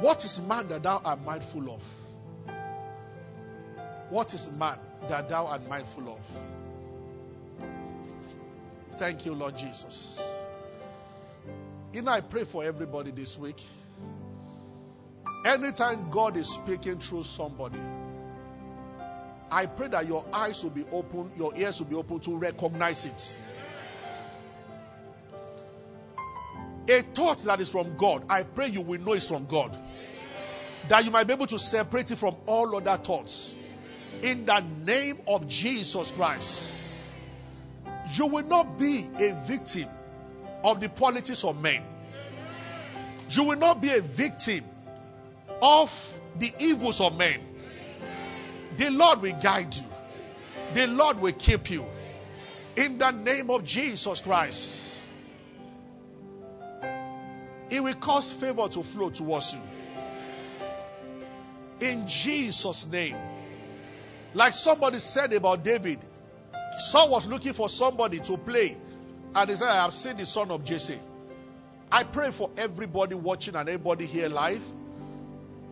What 0.00 0.24
is 0.24 0.40
man 0.40 0.68
that 0.68 0.82
thou 0.82 1.00
art 1.04 1.24
mindful 1.24 1.70
of? 1.70 1.82
What 4.10 4.34
is 4.34 4.50
man 4.50 4.76
that 5.08 5.28
thou 5.28 5.46
art 5.46 5.68
mindful 5.68 6.08
of? 6.08 6.20
Thank 8.96 9.24
you, 9.24 9.34
Lord 9.34 9.56
Jesus. 9.56 10.20
You 11.92 12.02
know, 12.02 12.10
I 12.10 12.20
pray 12.20 12.44
for 12.44 12.64
everybody 12.64 13.10
this 13.10 13.38
week. 13.38 13.62
Anytime 15.44 16.10
God 16.10 16.36
is 16.36 16.48
speaking 16.48 16.98
through 16.98 17.22
somebody, 17.22 17.78
I 19.52 19.66
pray 19.66 19.88
that 19.88 20.06
your 20.06 20.24
eyes 20.32 20.64
will 20.64 20.70
be 20.70 20.86
open, 20.90 21.30
your 21.36 21.54
ears 21.54 21.78
will 21.78 21.86
be 21.88 21.94
open 21.94 22.20
to 22.20 22.38
recognize 22.38 23.04
it. 23.04 23.44
A 26.90 27.02
thought 27.02 27.38
that 27.44 27.60
is 27.60 27.68
from 27.68 27.98
God, 27.98 28.24
I 28.30 28.44
pray 28.44 28.68
you 28.68 28.80
will 28.80 28.98
know 28.98 29.12
it's 29.12 29.28
from 29.28 29.44
God. 29.44 29.76
That 30.88 31.04
you 31.04 31.10
might 31.10 31.26
be 31.26 31.34
able 31.34 31.46
to 31.48 31.58
separate 31.58 32.10
it 32.10 32.16
from 32.16 32.34
all 32.46 32.74
other 32.74 32.96
thoughts. 32.96 33.54
In 34.22 34.46
the 34.46 34.60
name 34.60 35.18
of 35.28 35.46
Jesus 35.48 36.10
Christ. 36.12 36.78
You 38.14 38.26
will 38.28 38.46
not 38.46 38.78
be 38.78 39.06
a 39.20 39.34
victim 39.46 39.88
of 40.64 40.80
the 40.80 40.88
politics 40.88 41.44
of 41.44 41.62
men. 41.62 41.82
You 43.28 43.44
will 43.44 43.58
not 43.58 43.82
be 43.82 43.90
a 43.90 44.00
victim 44.00 44.64
of 45.60 46.20
the 46.38 46.52
evils 46.58 47.02
of 47.02 47.16
men. 47.18 47.40
The 48.76 48.90
Lord 48.90 49.22
will 49.22 49.38
guide 49.40 49.74
you. 49.74 49.84
The 50.74 50.86
Lord 50.86 51.20
will 51.20 51.32
keep 51.32 51.70
you. 51.70 51.84
In 52.76 52.98
the 52.98 53.10
name 53.10 53.50
of 53.50 53.64
Jesus 53.64 54.20
Christ. 54.20 54.88
It 57.70 57.82
will 57.82 57.94
cause 57.94 58.32
favor 58.32 58.68
to 58.68 58.82
flow 58.82 59.10
towards 59.10 59.54
you. 59.54 59.60
In 61.80 62.06
Jesus' 62.06 62.86
name. 62.86 63.16
Like 64.34 64.52
somebody 64.52 64.98
said 64.98 65.32
about 65.32 65.62
David, 65.64 65.98
Saul 66.78 67.10
was 67.10 67.28
looking 67.28 67.52
for 67.52 67.68
somebody 67.68 68.20
to 68.20 68.36
play. 68.38 68.76
And 69.34 69.50
he 69.50 69.56
said, 69.56 69.68
I 69.68 69.82
have 69.82 69.92
seen 69.92 70.16
the 70.16 70.26
son 70.26 70.50
of 70.50 70.64
Jesse. 70.64 70.98
I 71.90 72.04
pray 72.04 72.30
for 72.30 72.50
everybody 72.56 73.14
watching 73.14 73.54
and 73.54 73.68
everybody 73.68 74.06
here 74.06 74.28
live. 74.28 74.62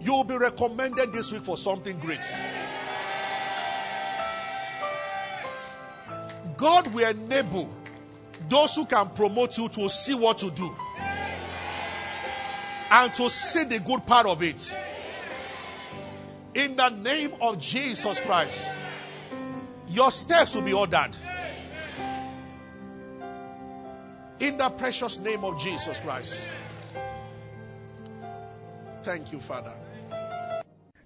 You 0.01 0.13
will 0.13 0.25
be 0.25 0.37
recommended 0.37 1.13
this 1.13 1.33
week 1.33 1.43
for 1.43 1.57
something 1.57 1.99
great. 1.99 2.25
God 6.61 6.93
will 6.93 7.09
enable 7.09 7.73
those 8.51 8.77
who 8.77 8.85
can 8.85 9.09
promote 9.09 9.57
you 9.57 9.71
to 9.71 9.89
see 9.89 10.15
what 10.15 10.37
to 10.39 10.51
do 10.51 10.71
and 12.91 13.15
to 13.15 13.31
see 13.31 13.65
the 13.65 13.81
good 13.81 14.05
part 14.07 14.27
of 14.27 14.43
it. 14.43 14.79
In 16.55 16.77
the 16.77 16.91
name 16.91 17.33
of 17.41 17.59
Jesus 17.59 18.21
Christ. 18.21 18.77
Your 19.89 20.11
steps 20.11 20.55
will 20.55 20.63
be 20.63 20.75
ordered. 20.75 21.17
In 24.41 24.59
the 24.59 24.69
precious 24.69 25.19
name 25.19 25.45
of 25.45 25.59
Jesus 25.59 25.99
Christ. 26.01 26.47
Thank 29.03 29.33
you, 29.33 29.41
Father. 29.41 29.73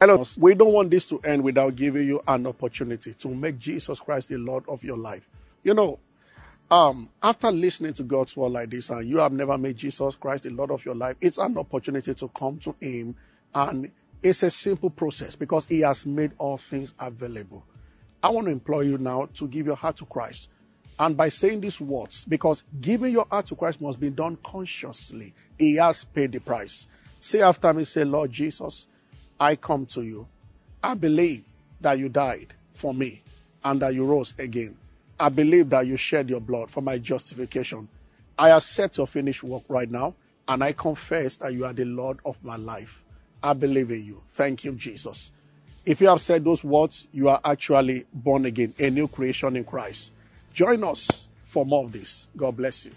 Hello. 0.01 0.25
We 0.37 0.57
don't 0.57 0.73
want 0.73 0.91
this 0.91 1.09
to 1.11 1.21
end 1.21 1.45
without 1.45 1.77
giving 1.77 2.09
you 2.09 2.21
an 2.27 2.49
opportunity 2.49 3.15
to 3.15 3.29
make 3.29 3.61
Jesus 3.61 4.01
Christ 4.01 4.31
the 4.31 4.39
Lord 4.39 4.65
of 4.69 4.83
your 4.83 4.99
life. 4.99 5.27
You 5.65 5.73
know, 5.73 5.99
um, 6.71 7.09
after 7.23 7.51
listening 7.51 7.95
to 7.95 8.03
God's 8.03 8.37
word 8.37 8.53
like 8.53 8.69
this 8.69 8.91
and 8.91 9.09
you 9.09 9.19
have 9.19 9.33
never 9.33 9.57
made 9.57 9.79
Jesus 9.79 10.15
Christ 10.15 10.45
the 10.45 10.51
Lord 10.51 10.71
of 10.71 10.85
your 10.85 10.95
life, 10.95 11.17
it's 11.23 11.39
an 11.39 11.57
opportunity 11.57 12.13
to 12.13 12.29
come 12.29 12.59
to 12.59 12.77
Him 12.81 13.17
and 13.55 13.91
it's 14.23 14.43
a 14.43 14.51
simple 14.51 14.91
process 14.91 15.37
because 15.37 15.65
He 15.65 15.81
has 15.81 16.05
made 16.05 16.33
all 16.37 16.59
things 16.59 16.93
available. 17.01 17.65
I 18.23 18.29
want 18.29 18.47
to 18.47 18.53
implore 18.53 18.83
you 18.83 18.99
now 18.99 19.31
to 19.35 19.49
give 19.49 19.65
your 19.65 19.77
heart 19.77 19.97
to 19.97 20.05
Christ. 20.05 20.51
And 20.99 21.17
by 21.17 21.31
saying 21.31 21.63
these 21.63 21.81
words, 21.81 22.27
because 22.27 22.63
giving 22.79 23.13
your 23.13 23.27
heart 23.31 23.47
to 23.47 23.57
Christ 23.57 23.81
must 23.81 23.99
be 23.99 24.11
done 24.11 24.37
consciously, 24.37 25.35
He 25.59 25.77
has 25.77 26.05
paid 26.05 26.33
the 26.33 26.41
price. 26.41 26.89
Say 27.21 27.41
after 27.41 27.73
me, 27.73 27.85
say, 27.85 28.05
Lord 28.05 28.31
Jesus, 28.31 28.87
I 29.41 29.57
come 29.57 29.87
to 29.87 30.03
you. 30.03 30.29
I 30.83 30.95
believe 30.95 31.45
that 31.81 31.99
you 31.99 32.11
died 32.11 32.53
for 32.75 32.93
me 32.93 33.23
and 33.65 33.81
that 33.81 33.95
you 33.95 34.05
rose 34.05 34.35
again. 34.39 34.77
I 35.19 35.29
believe 35.29 35.71
that 35.71 35.87
you 35.87 35.97
shed 35.97 36.29
your 36.29 36.41
blood 36.41 36.71
for 36.71 36.81
my 36.81 36.99
justification. 36.99 37.89
I 38.39 38.51
accept 38.51 38.99
your 38.99 39.07
finished 39.07 39.43
work 39.43 39.63
right 39.69 39.91
now 39.91 40.15
and 40.49 40.63
I 40.63 40.73
confess 40.73 41.37
that 41.39 41.53
you 41.53 41.65
are 41.65 41.73
the 41.73 41.85
Lord 41.85 42.19
of 42.25 42.37
my 42.43 42.57
life. 42.57 43.03
I 43.43 43.53
believe 43.53 43.91
in 43.91 44.05
you. 44.05 44.23
Thank 44.29 44.65
you, 44.65 44.73
Jesus. 44.73 45.31
If 45.87 46.01
you 46.01 46.09
have 46.09 46.21
said 46.21 46.45
those 46.45 46.65
words, 46.65 47.07
you 47.13 47.29
are 47.29 47.41
actually 47.45 48.07
born 48.13 48.47
again, 48.47 48.75
a 48.79 48.91
new 48.91 49.07
creation 49.07 49.57
in 49.57 49.65
Christ. 49.65 50.13
Join 50.55 50.83
us 50.83 51.29
for 51.45 51.67
more 51.67 51.85
of 51.85 51.93
this. 51.93 52.27
God 52.37 52.57
bless 52.57 52.87
you. 52.87 52.93